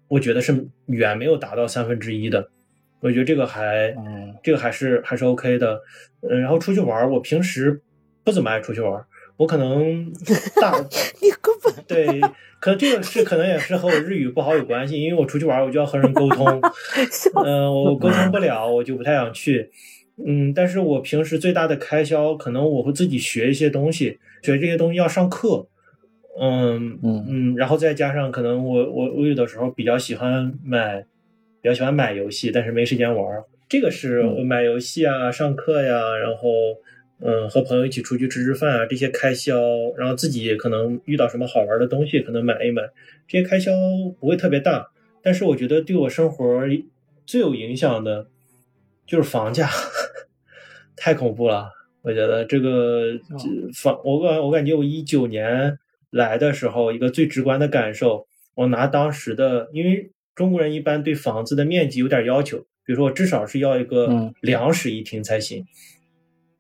[0.08, 2.49] 我觉得是远没有达到三分之一的，
[2.99, 5.82] 我觉得这个还，嗯这个还是还是 OK 的。
[6.22, 7.82] 嗯，然后出去玩，我平时
[8.24, 9.03] 不怎么爱出去玩，
[9.38, 10.12] 我可能
[10.62, 10.78] 大
[11.22, 12.20] 你根本对，
[12.60, 16.62] 可能这个是可能也是和我日语不好有关系，因为我出去玩，我就要和人沟通，
[17.45, 19.70] 嗯，我沟通不了，我就不太想去。
[20.26, 25.68] 嗯，但是我平时最大的开销，可能我会自己学一些东西，学这些东西要上课。
[26.38, 31.02] 嗯嗯嗯，然后再加上可能我我我有的时候比较喜欢买，
[31.62, 33.42] 比较喜欢买游戏，但是没时间玩。
[33.70, 36.50] 这个是买游戏啊、上课呀，然后
[37.22, 39.56] 嗯和朋友一起出去吃吃饭啊这些开销，
[39.98, 42.84] 然后自己可能遇到什么好玩的东西，可能买一买，
[43.28, 43.72] 这些开销
[44.20, 44.92] 不会特别大。
[45.24, 46.64] 但是我觉得对我生活
[47.26, 48.28] 最有影响的，
[49.08, 49.70] 就是房价，
[50.98, 51.70] 太恐怖了。
[52.02, 53.18] 我觉得这个
[53.74, 55.78] 房，我感我感觉我一九年。
[56.16, 65.66] 来的时候，一个最直观的感受，我拿当时的，因为中国人一般对房子的面积有点要求，比如说我至少是要一个两室一厅才行。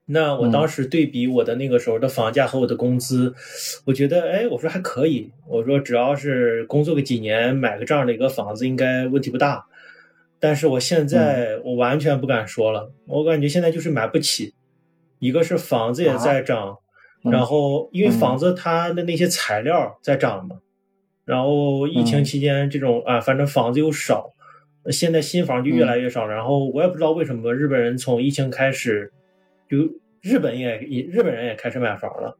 [0.07, 3.33] 那我当时对比我的那个时候的房价和我的工资，
[3.85, 9.65] 我觉得，哎，我说还可以，我说只要是工作个几年，买个这样的一个房子应该问题不大。
[10.37, 14.53] 但是我现在我完全不敢说了，我感觉现在就是买不起，
[15.19, 16.79] 一个是房子也在涨。
[17.31, 20.57] 然后，因为房子它的那些材料在涨嘛，
[21.25, 24.33] 然后疫情期间这种啊，反正房子又少，
[24.91, 26.27] 现在新房就越来越少。
[26.27, 29.11] 然后我也不知道为什么日本人从疫情开始，
[29.69, 29.77] 就
[30.21, 32.37] 日本也日本人也开始买房了。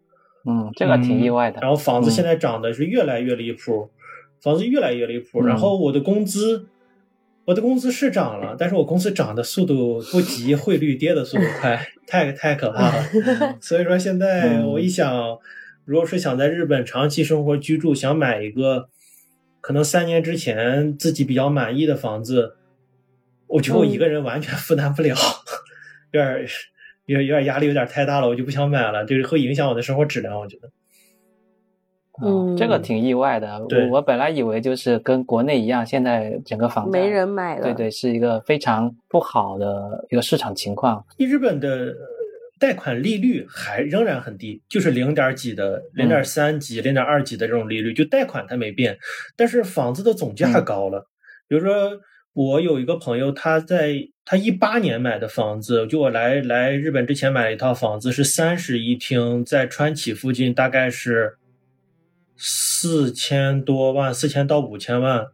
[0.47, 1.59] 嗯，这个挺意外的。
[1.61, 3.89] 然后房子现在涨的是越来越离谱，
[4.41, 5.43] 房子越来越离谱。
[5.43, 6.67] 然后我的工资，
[7.45, 13.03] 我的工资是涨了，但是我工资涨的速度不及汇率跌的速度快，太太可怕了。
[13.61, 15.37] 所以说现在我一想，
[15.85, 18.89] 如果是想在日本长期生活居住，想买一个
[19.61, 22.55] 可能三年之前自己比较满意的房子，
[23.47, 25.15] 我觉得我一个人完全负担不了，
[26.11, 26.47] 有点
[27.05, 30.71] 有有点压力，有点太大了，我就不想买了，就是会影响我的生活质量，我觉得。
[32.23, 33.59] 嗯，这个挺意外的。
[33.59, 37.63] 我我本来以为就是跟国内一样，现在整个房没人买了。
[37.63, 41.05] 对对，是一个非常不好的一个市场情况。
[41.17, 41.93] 日本的
[42.57, 48.97] 贷款利率还仍然很低，就是零点几的、零点三几、零点二几的这种利率，就贷款它没变，
[49.35, 51.07] 但是房子的总价高了。
[51.49, 51.99] 比如说，
[52.31, 53.93] 我有一个朋友，他在
[54.23, 61.33] 他一八年买的房子，就我来来日本之前买了一套房子，是三室一厅，在川崎附近，大概是。
[62.37, 65.27] 四千多万，四千到五千万，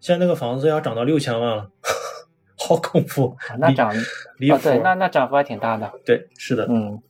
[0.00, 1.70] 现在那个房子要涨到六千万了，
[2.58, 3.36] 好恐怖！
[3.58, 5.92] 那涨，哦，对，那那涨幅还挺大的。
[6.04, 7.00] 对，是的，嗯，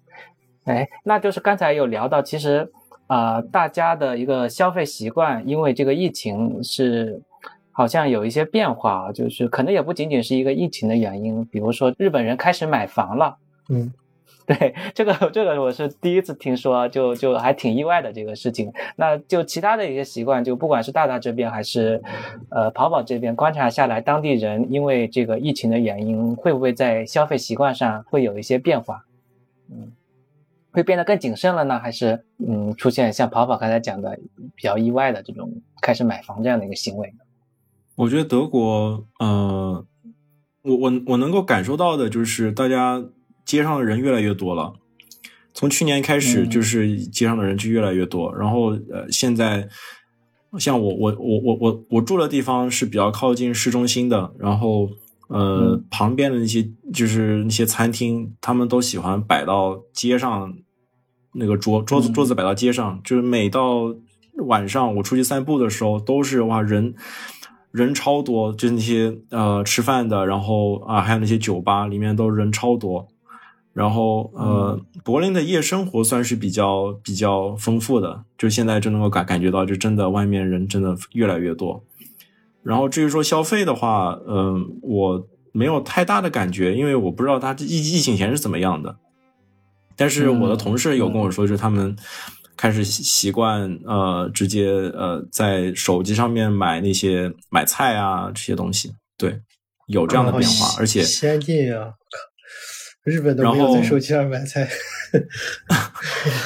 [0.65, 2.71] 哎，那就是刚才有聊到，其实
[3.07, 7.23] 啊，大家的一个消费习惯，因为这个疫情是
[7.71, 13.37] 好像有一些变化，就是可能也不仅仅是一个疫情的原因，比如说日本人开始买房了，
[13.69, 13.93] 嗯。
[14.49, 18.73] 对这个，这个我是第一次听说，就就还挺意外的这个事情。
[18.97, 22.03] 那就其他的一些习惯，就不管是大大这边还是，
[22.49, 29.05] 呃，跑跑这边观察下来，当地人因为这个疫情的原因，会不会在消费习惯上会有一些变化？
[29.71, 29.93] 嗯，
[30.73, 34.19] 会变得更谨慎了呢，还是嗯，出现像跑跑刚才讲的
[34.57, 37.13] 比较意外的这种开始买房这样的一个行为？
[37.97, 39.85] 我觉得德国，呃，
[40.63, 43.05] 我我我能够感受到的就是大家。
[43.49, 44.75] 街上的人越来越多了，
[45.55, 48.31] 从去年开始就是街上的人就越来越多。
[48.37, 49.67] 然后呃，现在
[50.59, 54.91] 像我我我我我我住的地方是比较靠近市中心的，然后
[55.29, 60.53] 呃旁边的那些就是那些餐厅，他们都喜欢摆到街上
[61.33, 63.95] 那个桌桌子桌子摆到街上，就是每到
[64.47, 66.95] 晚上我出去散步的时候，都是哇人
[67.71, 73.09] 人超多，就那些呃吃饭的，然后啊还有那些酒吧里面都人超多。
[73.79, 81.85] 然后，呃，柏林的夜生活算是比较比较丰富的，就现在就能够感感觉到，就真的外面人真的越来越多。
[82.65, 88.97] 然后至于说消费的话，嗯，我没有太大的感觉，因为我不知道他疫疫情前是怎么样的。
[89.95, 91.97] 但是我的同事有跟我说，就是他们
[92.57, 99.41] 开始习惯，呃，直接呃在手机上面买那些买菜啊这些东西，对，
[99.87, 101.93] 有这样的变化，而且先进啊。
[103.09, 104.69] 日本都没有在手机上买菜，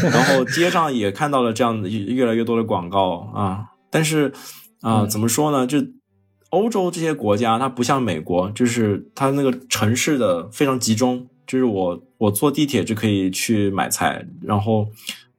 [0.02, 3.66] 然后街上也看到了这样的越来越多的广告啊。
[3.90, 4.32] 但是
[4.80, 5.66] 啊，怎么说呢？
[5.66, 5.78] 就
[6.50, 11.26] 欧洲这些国家，它不像美国，就是它那个城市的非常集中。
[11.46, 14.88] 就是我我坐地铁就可以去买菜，然后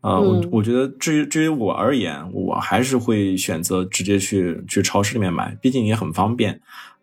[0.02, 6.60] 呃，我我觉得至于至于我而言，我还是会选择直接去去超市里面买，毕竟也很方便。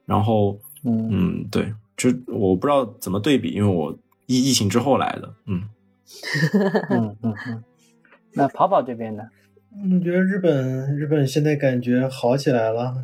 [0.06, 3.98] 然后嗯，对，就我不知道怎么对比，因为我。
[4.30, 5.62] 疫疫情之后来的，嗯，
[6.88, 7.64] 嗯嗯嗯，
[8.34, 9.24] 那跑跑这边呢？
[9.92, 12.94] 我觉得日本日本现在感觉好起来了，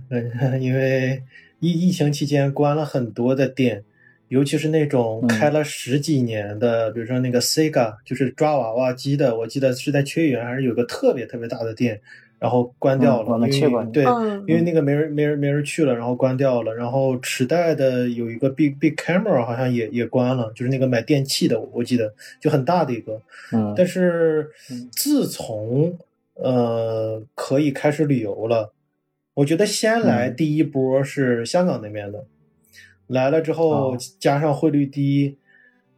[0.61, 1.21] 因为
[1.59, 3.83] 疫疫情期间关了很多的店，
[4.29, 12.01] 尤其是那种开了十几年的，比如说那个 Sega，就是抓娃娃机的，我记得是在缺园还是有个特别特别大的店。
[12.39, 14.05] 然后关掉了，因为对，
[14.47, 16.75] 因为那个没人没人没人去了，然后关掉了。
[16.75, 23.21] 然后池袋的有一个 Big Big Camera 好像也也关了，就是那个买电器的，我记得就很大的一个。
[23.53, 24.51] 嗯，但是
[24.91, 25.99] 自从
[26.35, 28.73] 呃可以开始旅游了，
[29.35, 32.25] 我觉得先来第一波是香港那边的，
[33.07, 35.37] 来了之后加上汇率低。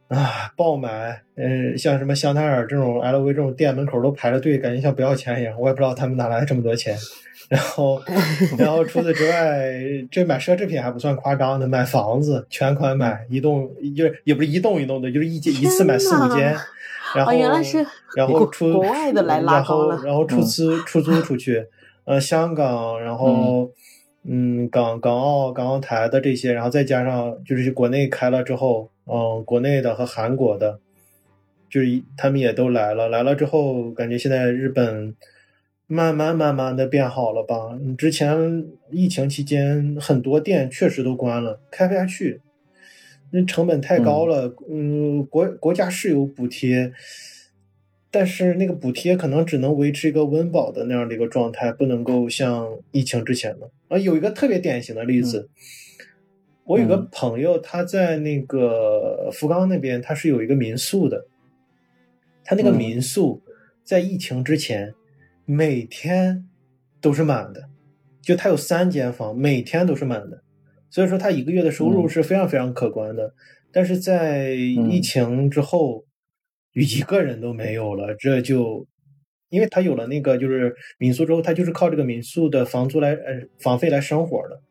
[0.09, 5.55] 啊，爆买，嗯，像什么香奈儿这种 LV 这种店门口都排着队，感觉像不要钱一样。
[5.59, 6.97] 我也不知道他们哪来这么多钱。
[7.47, 8.01] 然后，
[8.57, 9.71] 然后除此之外，
[10.11, 16.55] 这买奢侈品还不算夸张的，买房子全款买一栋，就是也不是一栋一栋的，就是一间一次买四五间。
[17.15, 17.85] 然后，原来是
[18.15, 19.99] 然后出国外的来拉高了。
[20.03, 21.65] 然后出租出租出去，
[22.05, 23.69] 呃，香港，然后嗯，
[24.71, 28.89] 港港澳港澳台的这些，然后再加上就是国内开了之后。
[29.11, 30.79] 嗯，国内的和韩国的，
[31.67, 33.09] 就是他们也都来了。
[33.09, 35.15] 来了之后，感觉现在日本
[35.87, 37.75] 慢慢慢慢的变好了吧？
[37.97, 42.41] 之前疫情期间很多店确实都关了，开不下去，
[43.31, 44.53] 那成本太高了。
[44.69, 46.93] 嗯，国国家是有补贴，
[48.11, 53.69] 但是那个补贴可能只能维持一个温饱的那样的一个状态，不能够像疫情之前的。
[53.87, 55.49] 啊，有一个特别典型的例子。
[56.65, 61.25] 我有个朋友，他在那个福冈那边，他是有一个民宿的。
[62.43, 63.41] 他那个民宿
[63.83, 64.93] 在疫情之前
[65.45, 66.47] 每天
[67.01, 67.69] 都是满的，
[68.21, 70.43] 就他有三间房，每天都是满的。
[70.91, 73.33] 所以说他一个月的收入是非常非常可观的。
[73.71, 76.05] 但是在疫情之后，
[76.73, 78.85] 一个人都没有了，这就
[79.49, 84.61] 因为他有了那个就是民宿之后，他就是靠这个民宿的房租来呃房费来生活的。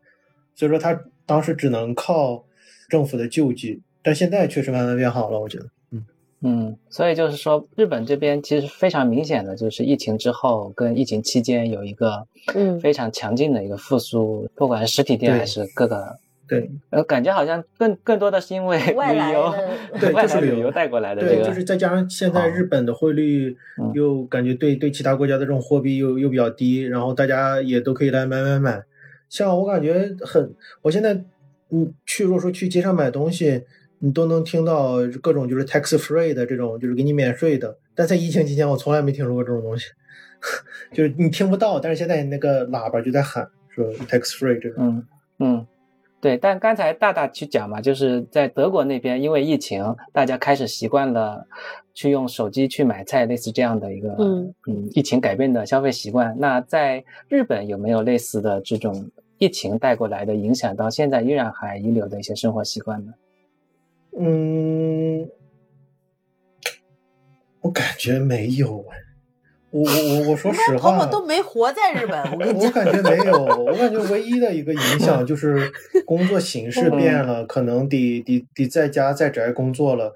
[0.54, 2.44] 所以说他当时只能靠
[2.88, 6.04] 政府的救济，但现在确实慢慢变好了，我觉得，嗯。
[6.40, 12.78] 嗯，所以就是说，日本这边其实非常明显的就是疫情之后跟疫情期间有一个嗯。
[12.80, 16.18] 非常强劲的一个复苏，不管是实体店还是各个
[16.48, 19.54] 对，呃，感觉好像更更多的是因为 旅游，
[20.00, 20.70] 对， 就是旅游。
[20.70, 23.54] 带过来的，对，就是再加上现在日本的汇率
[23.94, 28.82] 又感觉对对其他国家的这种货币又又比较低，然后大家也都可以来买买买。
[29.28, 31.12] 像我感觉很，我现在
[31.70, 33.62] 嗯去，如果说去街上买东西，
[33.98, 37.76] 你都能听到各种就是 tax free 的这种，就是给你免税的。
[37.94, 39.86] 但在疫情期间，我从来没听说过这种东西，
[40.94, 44.82] 就是你听不到，但是现在那个喇叭就在喊说 tax free 这种。
[44.82, 45.06] 嗯
[45.40, 45.66] 嗯，
[46.20, 46.36] 对。
[46.36, 51.46] 但刚才大大去讲嘛，就是在德国那边，因为疫情，大家开始习惯了
[51.94, 56.34] 去用手机去买菜，类似这样的一个嗯嗯，疫情改变的消费习惯。
[56.38, 59.10] 那在日本有没有类似的这种？
[59.40, 63.14] 疫情带过来的影响，到现在依然还遗留的一些生活习惯呢？
[64.18, 65.30] 嗯，
[67.60, 68.84] 我感觉没有。
[69.70, 72.18] 我我我我说实话，都没活在日本。
[72.38, 73.32] 我我感觉没有，
[73.64, 75.70] 我感觉唯一的一个影响就是
[76.06, 80.14] 工作形式变了，可能得得得在家在宅工作了。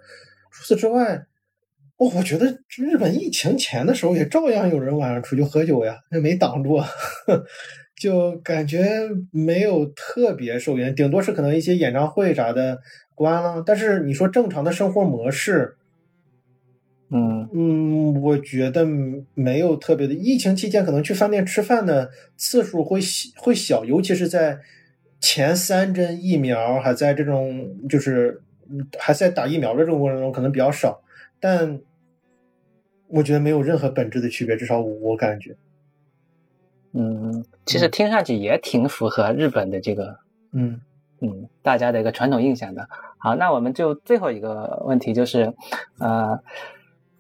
[0.51, 1.27] 除此之外，
[1.97, 6.81] 我我觉得日本疫情前的时候也照样有人晚上出去喝酒呀，那没挡住。
[8.01, 12.81] 就感觉没有特别受影响，顶多是可能一些演唱会啥的
[13.15, 13.63] 关了。
[13.65, 15.77] 但是你说正常的生活模式，
[17.15, 18.87] 嗯嗯，我觉得
[19.35, 20.15] 没有特别的。
[20.15, 23.01] 疫情期间可能去饭店吃饭的次数会
[23.37, 24.61] 会小，尤其是在
[25.21, 28.41] 前三针疫苗还在这种就是
[28.99, 31.03] 还在打疫苗的这种过程中，可能比较少。
[31.39, 31.81] 但
[33.09, 35.55] 我觉得没有任何本质的区别，至少我感觉。
[36.95, 40.19] 嗯，其实听上去也挺符合日本的这个，
[40.53, 40.81] 嗯
[41.21, 42.89] 嗯，大家的一个传统印象的。
[43.19, 45.53] 好，那我们就最后一个问题就是，
[45.99, 46.41] 呃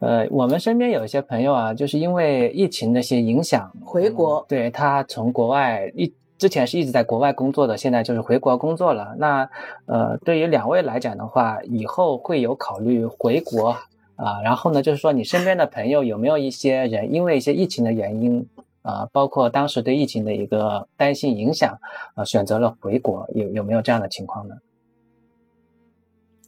[0.02, 9.14] 呃，我们身边有一些朋友啊，就是因为疫情的一些影响回国，对他从国外一之前是一直在国外工作的，现在就是回国工作了。
[9.16, 9.48] 那
[9.86, 13.76] 呃，对于两位来讲的话，以后会有考虑回国
[14.16, 14.42] 啊？
[14.42, 18.44] 然后呢，就是说你身边的朋友有没有一些人因为一些疫情的原因？
[18.82, 21.78] 啊，包括当时对疫情的一个担心影响，
[22.16, 24.56] 啊，选择了回国，有有没有这样的情况呢？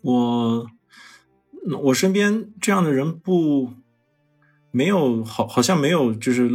[0.03, 0.67] 我
[1.83, 3.71] 我身边这样的人不
[4.71, 6.49] 没有，好好像没有，就是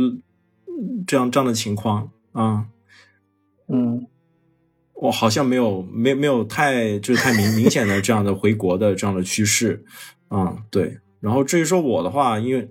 [1.08, 2.68] 这样这样的情况啊。
[3.68, 4.08] 嗯，
[4.94, 9.84] 我好像没有没没有太就是太明明显的这样的回国的这样的趋势
[10.28, 10.64] 啊。
[10.70, 12.70] 对，然后至于说我的话，因为。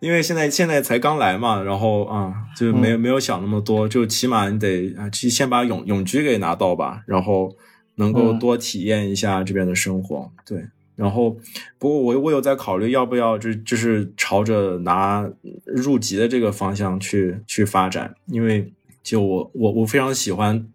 [0.00, 7.56] 因为现在现在才刚来嘛，然后啊，就没没有想那么多，就起码你得啊，去先把永永居给拿到吧，然后
[7.96, 10.30] 能够多体验一下这边的生活。
[10.46, 10.68] 对，
[10.98, 11.36] 然后
[11.78, 15.30] 不过我我有在考虑要不要就就是朝着拿
[15.64, 18.72] 入籍的这个方向去去发展，因为
[19.04, 20.66] 就我我我非常喜欢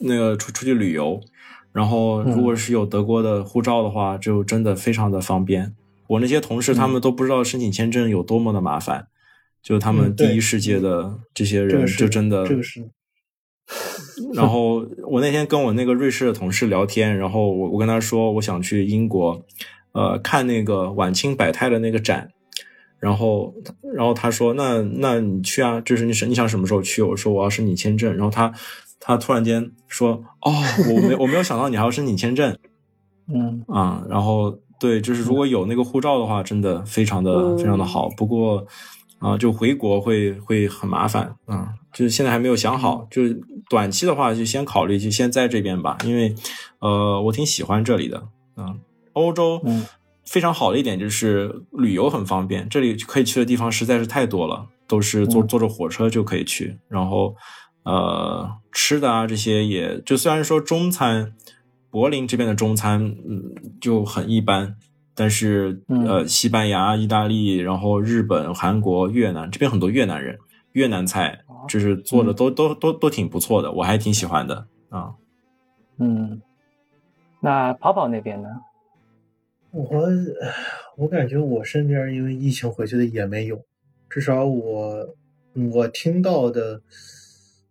[0.00, 1.20] 那个出出去旅游，
[1.70, 5.72] 然后如果是有德国的护照的话，就真的非常的方便。
[6.08, 9.06] 我那些同事，他们都不知道申请签证有多么的麻烦，
[9.62, 12.44] 就他们第一世界的这些人，就真的。
[12.44, 12.90] 这个是。
[14.34, 19.42] 然后我那天跟我那个瑞士的同事聊天，然后我我跟他说，我想去英国，
[19.92, 22.30] 呃，看那个晚清百态的那个展，
[22.98, 23.54] 然后
[23.94, 27.02] 然后他说，那那你去啊，就是你你想什么时候去？
[27.02, 28.52] 我说我要申请签证，然后他
[28.98, 30.52] 他突然间说，哦，
[30.94, 32.56] 我没我没有想到你还要申请签证，
[33.32, 34.58] 嗯啊，然后。
[34.80, 38.08] 对，就是如果有那个护照的话，真的非常的非常的好。
[38.16, 38.66] 不过，
[39.20, 41.74] 啊，就回国会会很麻烦啊。
[41.92, 45.96] 就是现在还没有想好，就是短期的话，就先考虑就先在这边吧。
[46.04, 46.34] 因为，
[46.80, 48.18] 呃，我挺喜欢这里的
[48.56, 48.74] 啊。
[49.12, 49.62] 欧洲
[50.24, 56.78] 非常好的一点就是旅游很方便，这里可以去的地方实在是太多了，都是坐坐着火车就可以去。
[56.88, 57.36] 然后，
[57.84, 61.34] 呃，吃的啊这些也就虽然说中餐。
[61.92, 64.76] 柏林这边的中餐，嗯，就很一般。
[65.20, 70.38] 但是，呃，西班牙、意大利，然后日本、韩国、越南这边很多越南人，
[70.72, 75.12] 越南菜就是做的都都都都挺不错的，我还挺喜欢的啊。
[75.98, 76.40] 嗯，
[77.40, 78.48] 那跑跑那边呢？
[79.72, 79.86] 我
[80.96, 83.62] 我感觉我身边因为疫情回去的也没有，
[84.08, 85.14] 至少我
[85.74, 86.80] 我听到的，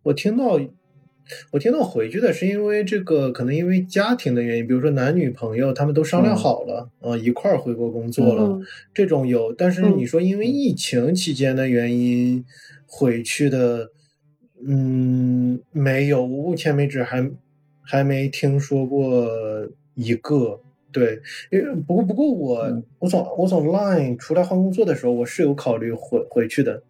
[0.04, 0.60] 我听到
[1.52, 8.60] 我听到回去的是因为这个可能因为家庭的原因，比如说男女朋友他们都商量好了啊一块儿回国工作了，
[8.94, 9.54] 这种有。
[9.54, 12.44] 但是你说因为疫情期间的原因
[12.86, 13.90] 回去的，
[14.66, 17.30] 嗯，没有，我目前为止还
[17.82, 19.30] 还没听说过
[19.96, 20.62] 一个。
[20.92, 26.82] 对，因为不过不过我我从我从 Line 出来换工作的时候，我是有考虑回回去的。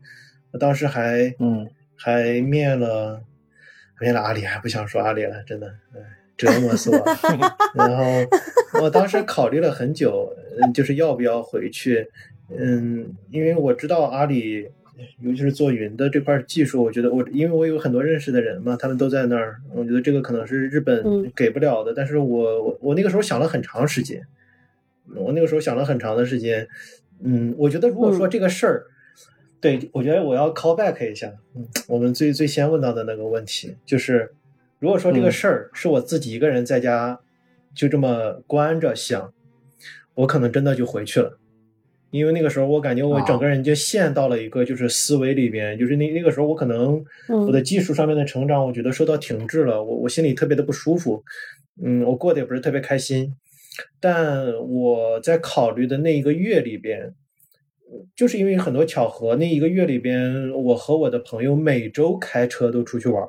[0.52, 1.68] 我当时还嗯
[1.98, 3.22] 还面了
[4.00, 5.74] 面了阿里，还不想说阿里了，真的，
[6.38, 7.06] 折磨死我。
[7.76, 8.04] 然后
[8.82, 10.34] 我当时考虑了很久，
[10.74, 12.08] 就是要不要回去。
[12.58, 14.70] 嗯，因为我知道阿里。
[15.22, 21.94] 尤其是做云的这块技术，我觉得我因为我有很多认识的人嘛，他们都在那儿，我觉得这个可能是日本给不了的。
[21.96, 24.22] 但是我我我那个时候想了很长时间，
[25.16, 26.68] 我那个时候想了很长的时间，
[27.24, 28.88] 嗯，我觉得如果说这个事儿，
[29.62, 34.32] 对我觉得我要 call back 一下，嗯，我们最最先问到的那个问题就是，
[34.80, 37.20] 如果说这个事儿是我自己一个人在家
[37.76, 39.34] 就这么关着想，
[40.14, 41.38] 我可能真的就回去了。
[42.12, 51.24] 因为那个时候，我感觉我整个人就陷到了一个就是思维里边，就是那那个时候，我可能我的技术上面的成长，我觉得受到停滞了，我我心里特别的不舒服，
[51.84, 53.36] 嗯，我过得也不是特别开心。
[54.00, 57.14] 但我在考虑的那一个月里边，
[58.16, 63.28] 就是因为很多巧合，那一个月里边，我和我的朋友每周开车都出去玩，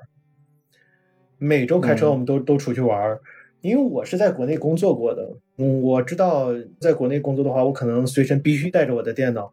[1.39, 3.19] 每周开车我们都都出去玩。
[3.63, 6.49] 因为我是在国内工作过的，嗯，我知道
[6.81, 9.53] 在国内工作的话，我可能随身必须带着我的电脑，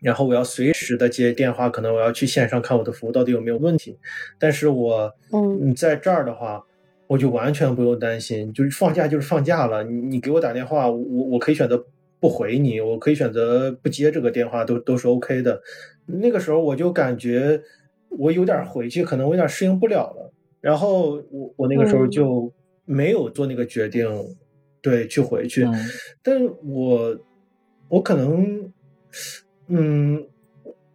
[0.00, 3.98] 然后我要随时的接电话，可能我要去线上看我的服务到底有没有问题。
[4.38, 6.64] 但是我，嗯，在这儿的话，
[7.08, 11.84] 我就完全不用担心，就是放假就是放假了，你你给我打电话，我我可以选择
[12.24, 15.60] 不回你，我可以选择不接这个电话，都都是 OK 的。
[16.06, 17.60] 那个时候我就感觉
[18.08, 20.32] 我有点回去，可能我有点适应不了了。
[20.60, 22.52] 然后我我那个时候就。
[22.86, 24.06] 没有做那个决定，
[24.82, 25.66] 对，去回去，
[26.22, 27.18] 但我
[27.88, 28.70] 我可能，
[29.68, 30.22] 嗯，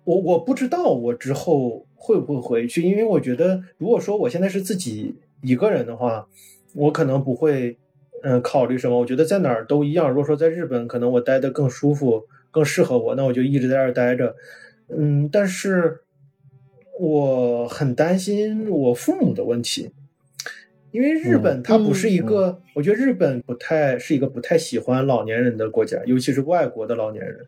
[0.03, 6.27] 我我不知道我之后会不会回去，因为我觉得，如果说我现在是自己一个人的话，
[6.75, 7.79] 我可能不会，
[8.23, 8.99] 嗯，考虑什么。
[8.99, 10.09] 我觉得在哪儿都一样。
[10.09, 14.35] 如果说在日本，可能我待的更舒服，更适合我，那我就一直在这儿待着。
[14.87, 16.01] 嗯，但是
[16.99, 19.91] 我很担心我父母的问题。
[20.91, 27.47] 因为日本它不是一个，我觉得日本不太是一个不太喜欢老年人的国家，尤其是外国的老年人。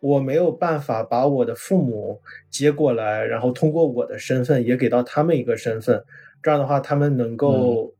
[0.00, 6.02] 我没有办法把我的父母接过来，然后通过我的身份也给到他们一个身份，
[6.42, 7.92] 这样的话他们能够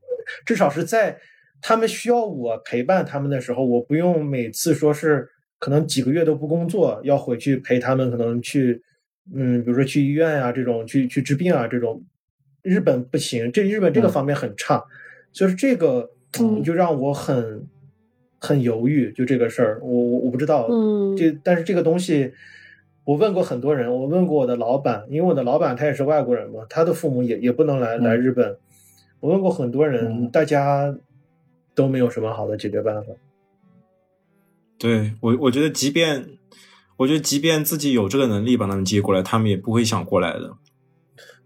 [0.47, 1.19] 至少是在
[1.61, 5.29] 他们需要我陪伴他们的时候，我不用每次说是
[5.59, 8.83] 可能几个月都不工作要回去陪他们，可能去
[9.35, 12.03] 嗯，比如说去医院啊这种，去去治病啊这种。
[12.63, 14.85] 日本不行，这日本这个方面很差，
[15.33, 16.11] 就是这个
[16.63, 17.67] 就让我很
[18.41, 19.11] 很犹豫。
[19.13, 22.33] 就这个事儿，我我我不知道，嗯这但是这个东西，
[23.05, 28.57] 我问过很多人，我问过我的老板，因为我的老板他也是外国人嘛，他的父母也也不能来来日本。
[29.21, 30.95] 我问过很多人，大家
[31.79, 33.13] 都没有什么好的解决办法。
[34.77, 36.27] 对我，我觉得即便
[36.97, 40.57] 我觉得即便自己有这个能力把他们接过来，他们也不会想过来的。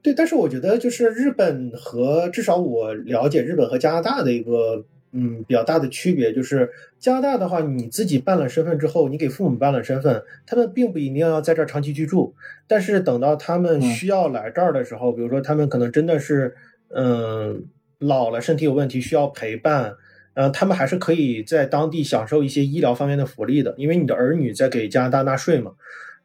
[0.01, 12.35] 对，但是我觉得就是日本和至少我了解日本和加拿大的一个嗯比较大的区别，就是加拿大的话，你自己办了身份之后，你给父母办了身份，他们并不一定要在这儿长期居住。
[12.67, 16.57] 但是等到他们需要来这儿的时候，比如说他们可能真的是
[16.89, 17.67] 嗯
[17.99, 19.95] 老了，身体有问题需要陪伴，
[20.35, 25.73] 嗯，他们还是可以在当地享受一些医疗方面的福利的，因为你的儿女在给加拿大纳税嘛。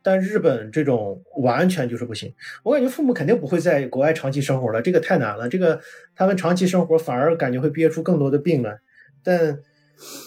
[0.01, 5.49] 但日本这种完全就是不行，我感觉父母肯定不会在国外长期生活了，这个太难了。
[5.49, 5.81] 这个
[6.15, 8.79] 他们长期生活反而感觉会憋出更多的病来。
[9.21, 9.59] 但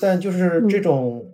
[0.03, 1.25] 但就是这种，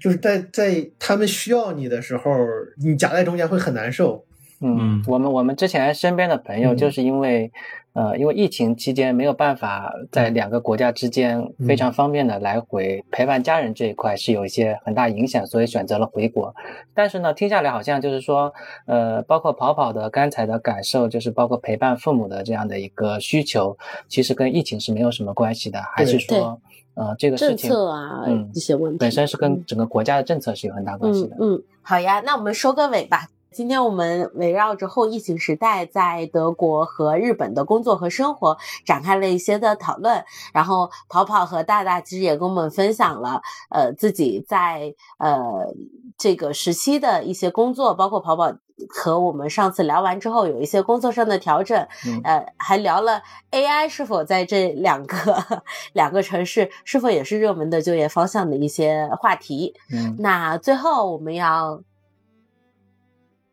[0.00, 2.30] 就是在在他们需要你的时候，
[2.78, 4.25] 你夹在中间会很难受。
[4.60, 7.50] 嗯，我们我们之前身边的朋友就是因为。
[7.98, 16.54] 呃，因为疫情期间没有办法在两个国家之间非常方便的来回陪伴家人这一块是有一些很大影响，所以选择了回国。
[16.92, 18.52] 但是呢，听下来好像就是说，
[18.84, 23.78] 呃，包括跑跑的刚才的感受，就是包括陪伴父母的这样的一个需求，
[24.08, 26.60] 其实跟疫情是没有什么关系的，还是说，
[26.96, 31.36] 呃，这个政策啊，嗯，一些问题本身是跟整个国家的政策是有很大关系的。
[31.40, 33.30] 嗯，好呀，那我们收个尾吧。
[33.56, 40.22] 今天我们围绕着后疫情时代在德国和日本的工作和生活展开了一些的讨论，
[40.52, 45.72] 然后跑跑和大大其实也跟我们分享了呃自己在呃
[46.18, 48.52] 这个时期的一些工作，包括跑跑
[48.90, 51.88] 和我们上次聊完之后有一些工作上的调整，
[52.24, 53.22] 呃还聊了
[53.52, 55.64] AI 是否在这两个
[55.94, 59.74] 两个城市是否也是热门的就业方向的一些话题。
[59.90, 61.80] 嗯，那最后我们要。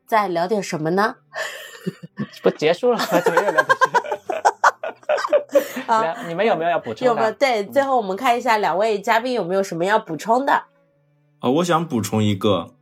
[0.06, 1.16] 再聊点什么呢？
[2.42, 3.66] 不结束了，怎么又聊？
[5.88, 7.06] 啊，你们有没有要补充的？
[7.06, 7.32] 有没有？
[7.34, 10.54] 对，最后我们看一下两位嘉宾有没有什么要补充的？
[11.40, 12.74] 啊，我想补充一个。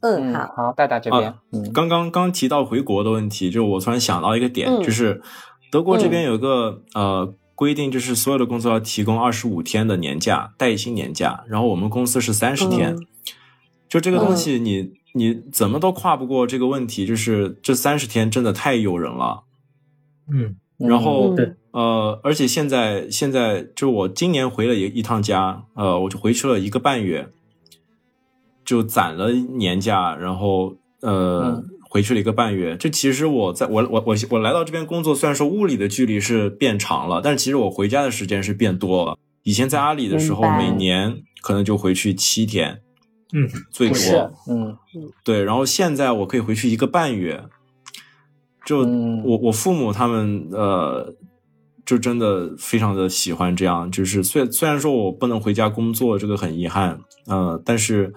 [0.00, 1.34] 嗯嗯，好，好，大大这边。
[1.52, 5.20] 嗯，刚刚刚提到回国的问题，就是我突然想到一个点，就是
[5.70, 12.96] 德国这边有个呃规定，就是所有的工作要提供二十五天的年假，带薪年假，然后我们公司是三十天，
[13.88, 14.94] 就这个东西你。
[15.16, 19.44] 你怎么都跨不过这个问题，就是这三十天真的太诱人了，
[20.30, 21.34] 嗯，然后
[21.72, 27.28] 呃，而且现在现在就我今年回了一一趟家，呃，我就回去了一个半月，
[28.64, 32.76] 就攒了年假，然后呃回去了一个半月。
[32.76, 39.18] 这其实我在我我我我来到这边工作，虽然说物理的距离是变长了，但是其实我回家的时间是变多了。
[39.42, 42.80] 以前在阿里的时候，每年可能就回去七天。
[43.32, 44.76] 嗯，最多，嗯
[45.24, 47.42] 对，然后现在我可以回去一个半月，
[48.64, 48.78] 就
[49.24, 51.12] 我我父母他们呃，
[51.84, 58.14] 就真的非常的喜欢这样，就是虽虽然说我不能回家工作，这个很遗憾，呃，但是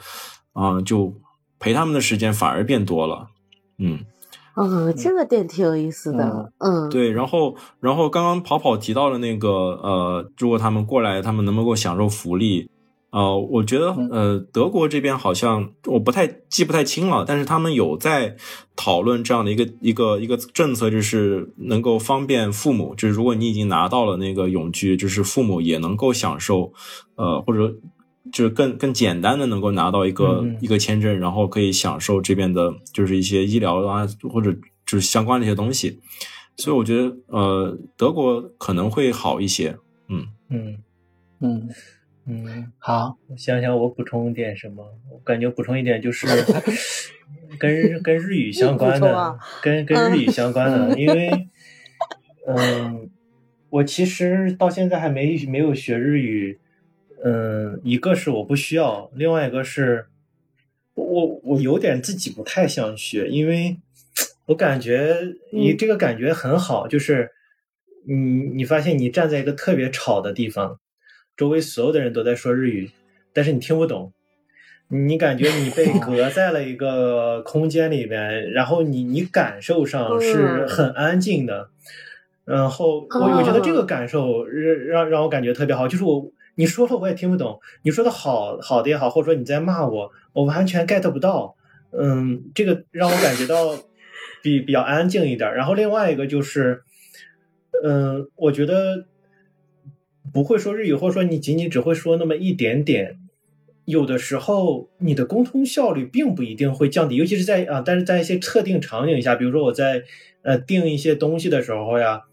[0.54, 1.16] 啊，就
[1.60, 3.30] 陪他们的时间反而变多了，
[3.80, 4.06] 嗯，
[4.56, 12.70] 嗯，这个点挺有意思的，嗯，对，然后然后刚刚跑跑提到了那个呃，如果他们过来，他们能不能够享受福利？
[13.12, 18.36] 呃，我觉得呃，德国这边好像我不太记不太清了，但是他们有在
[18.76, 26.72] 讨论这样的一个一个一个政策，就是能够方便父母，就是如果你已经拿到了那个永居，就是父母也能够享受，
[27.16, 27.76] 呃，或者
[28.32, 34.54] 就是更更简单的能够拿到一个一个签证，然后可以享受这边的，就是一些医疗啊或者
[34.86, 36.00] 就是相关的一些东西，
[36.58, 39.76] 所以我觉得呃，德国可能会好一些，
[40.10, 40.60] 嗯嗯。
[40.60, 40.78] 嗯。
[41.42, 41.70] 嗯，
[42.78, 44.86] 好，我想想，我补充点什么？
[45.12, 46.28] 我感觉补充一点就是
[47.60, 51.48] 跟 跟日语相关的，跟跟日语相关的，因为
[52.48, 53.10] 嗯，
[53.70, 56.60] 我其实到现在还没没有学日语，
[57.24, 60.08] 嗯，一个是我不需要，另外一个是
[60.94, 63.78] 我我有点自己不太想学，因为
[64.46, 67.32] 我感觉你这个感觉很好，就是
[68.08, 70.80] 你你发现你站在一个特别吵的地方。
[71.40, 72.92] 周围所有的人都在说日语，
[73.32, 74.12] 但是你听不懂，
[74.90, 81.70] 你感觉你被 隔在了一个空间里边，然后你你感受上是很安静的，
[82.44, 91.56] 然后我我觉得这个感受让让让我感觉特别好，就是我你说了我也听不懂，你说的好好的也好，或者说你在骂我，我完全 get 不到，
[91.98, 93.78] 嗯，这个让我感觉到
[94.44, 95.56] 比比较安静一点。
[95.56, 96.82] 然后另外一个就是，
[97.82, 99.06] 嗯，我觉得。
[100.34, 103.18] 不会说日语，或者说你仅仅只会说那么一点点，
[103.86, 110.04] 有的时候你的沟通效率并不一定会降低，尤其是在啊，但是在一些特定场景下，比如说我在
[110.44, 112.24] 呃定一些东西的时候呀，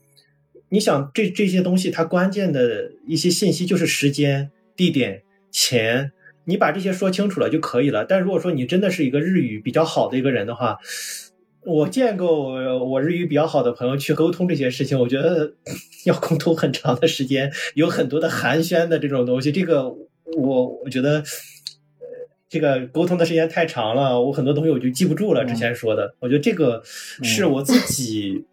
[0.68, 6.12] 你想这这些东西它关键的一些信息就是时间、地点、钱，
[6.44, 8.04] 你把这些说清楚了就可以了。
[8.04, 10.78] 但如果说你真的是一个日语比较好的一个人的话，
[11.66, 15.52] 我见过我日语比较好的朋友去沟通这些事情，我觉得
[16.06, 19.50] 要沟通很长的时间，有很多的寒暄的这种东西。
[19.50, 21.24] 这个我我觉得，
[22.48, 25.44] 这个沟通的时间太长了，我很多东西我就记不住了。
[25.44, 28.44] 之前说的，我觉得这个是我自己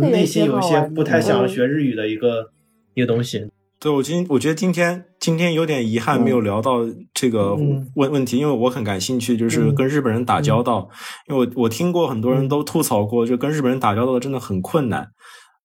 [0.00, 2.52] 内心有一些不太想学日语的一个
[2.94, 3.48] 一个东西。
[3.82, 7.56] 对，我今我觉得今天今天有点遗憾，没有聊到这个
[7.96, 10.88] 问问题，因为我很感兴趣，就是跟日本人打交道。
[11.28, 15.08] 因为我我听过很多人都吐槽过，就跟日本人打交道真的很困难。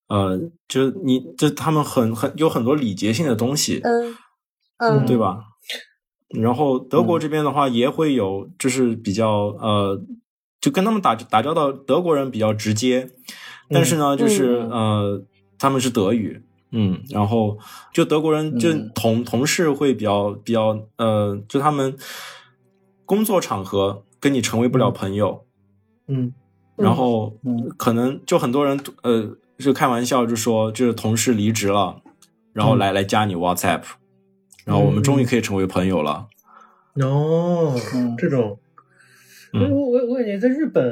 [0.08, 0.36] 呃，
[0.66, 4.16] 就你就他们很很有很多礼节性的东西，嗯
[4.78, 5.38] 嗯，对吧？
[6.30, 10.02] 然后德国这边的话也会有，就是比较呃，
[10.60, 13.10] 就跟他们打打交道，德国人比较直接，
[13.70, 15.22] 但是呢，就是呃，
[15.56, 16.42] 他们是德语。
[16.70, 17.58] 嗯，然后
[17.92, 21.96] 就德国人就同同事会比较比较呃，就他们
[23.06, 25.44] 工作场合跟你成为不了朋友，
[26.08, 26.32] 嗯，
[26.76, 27.36] 然后
[27.76, 32.02] 可能就很多人呃就开玩笑就说就是同事离职了，
[32.52, 33.82] 然后来来加你 WhatsApp，
[34.64, 36.28] 然后我们终于可以成为朋友了。
[37.00, 37.74] 哦，
[38.18, 38.58] 这种
[39.52, 40.84] 我我我感觉在日本，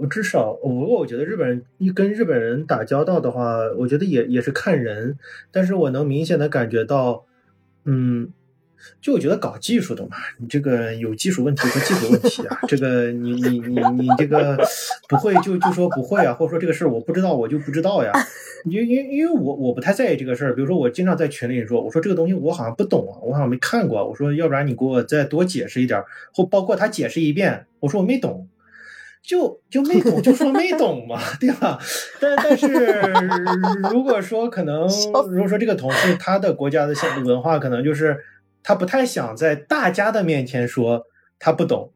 [0.00, 5.18] 我至少我我觉得日本人一跟日本人打交道的话，我觉得也也是看人，
[5.50, 7.24] 但是我能明显的感觉到，
[7.84, 8.32] 嗯。
[9.00, 14.56] 就我觉得搞技术的嘛，你这个有技术问题和技术问题啊，这个你你你你这个
[15.08, 18.12] 不会就就说不会啊，或者说这个事儿我不知道我就不知道呀，
[18.66, 26.04] 因因因为我我不太在意这个事儿，比如说我经常在群里说，我说这个东西我好像不懂啊，我好像没看过，我说要不然你给我再多解释一点，
[26.34, 28.46] 或包括他解释一遍，我说我没懂，
[29.26, 31.78] 就就没懂就说没懂嘛，对吧？
[32.20, 32.68] 但但是
[33.92, 34.86] 如果说可能，
[35.30, 38.16] 如果说这个同事他的国家的现文化可能就是。
[38.68, 41.04] 他不太想在大家的面前说
[41.38, 41.92] 他不懂，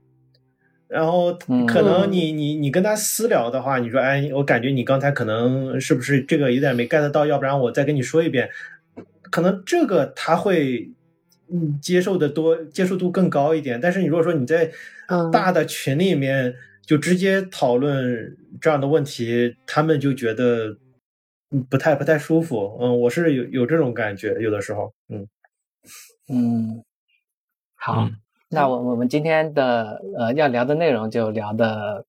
[0.86, 1.36] 然后
[1.66, 8.48] 可能你你你跟他私聊的话，你说哎，我感觉你刚才可能是不是这个有点没 get 到，要不然我再跟你说一遍，
[9.32, 10.93] 可能这个他会
[11.52, 13.81] 嗯接受的多，接受度更高一点。
[13.81, 14.70] 但是你如果说你在
[15.32, 16.55] 大的群里面
[16.91, 20.77] 就直接讨论这样的问题，他们就觉得
[21.71, 22.77] 不太不太舒服。
[22.81, 25.29] 嗯，我是有有这种感觉，有的时候，嗯。
[26.29, 26.83] 嗯，
[27.77, 28.11] 好，
[28.49, 32.05] 那我我们今天的呃要聊的内容就聊的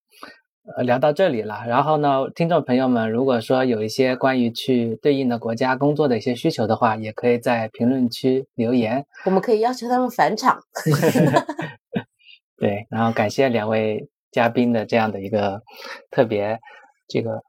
[0.76, 1.64] 呃聊到这里了。
[1.68, 10.60] 然后呢，听众朋友们，如果说有一些关于去对应的国家工作的一些需求的话，也可以在评论区留言，我们可以要求他们返场。
[12.58, 15.62] 对，然后感谢两位嘉宾的这样的一个
[16.10, 16.60] 特别
[17.08, 17.44] 这个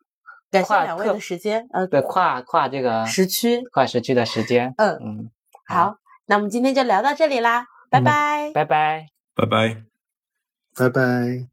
[0.51, 5.31] 感谢两位的时间，呃，对，跨跨这个时区，跨时区的时间，嗯嗯，
[5.67, 5.97] 好。
[6.27, 9.83] 那我们今天就聊到这里啦，拜拜，拜拜，拜拜，
[10.77, 11.52] 拜拜。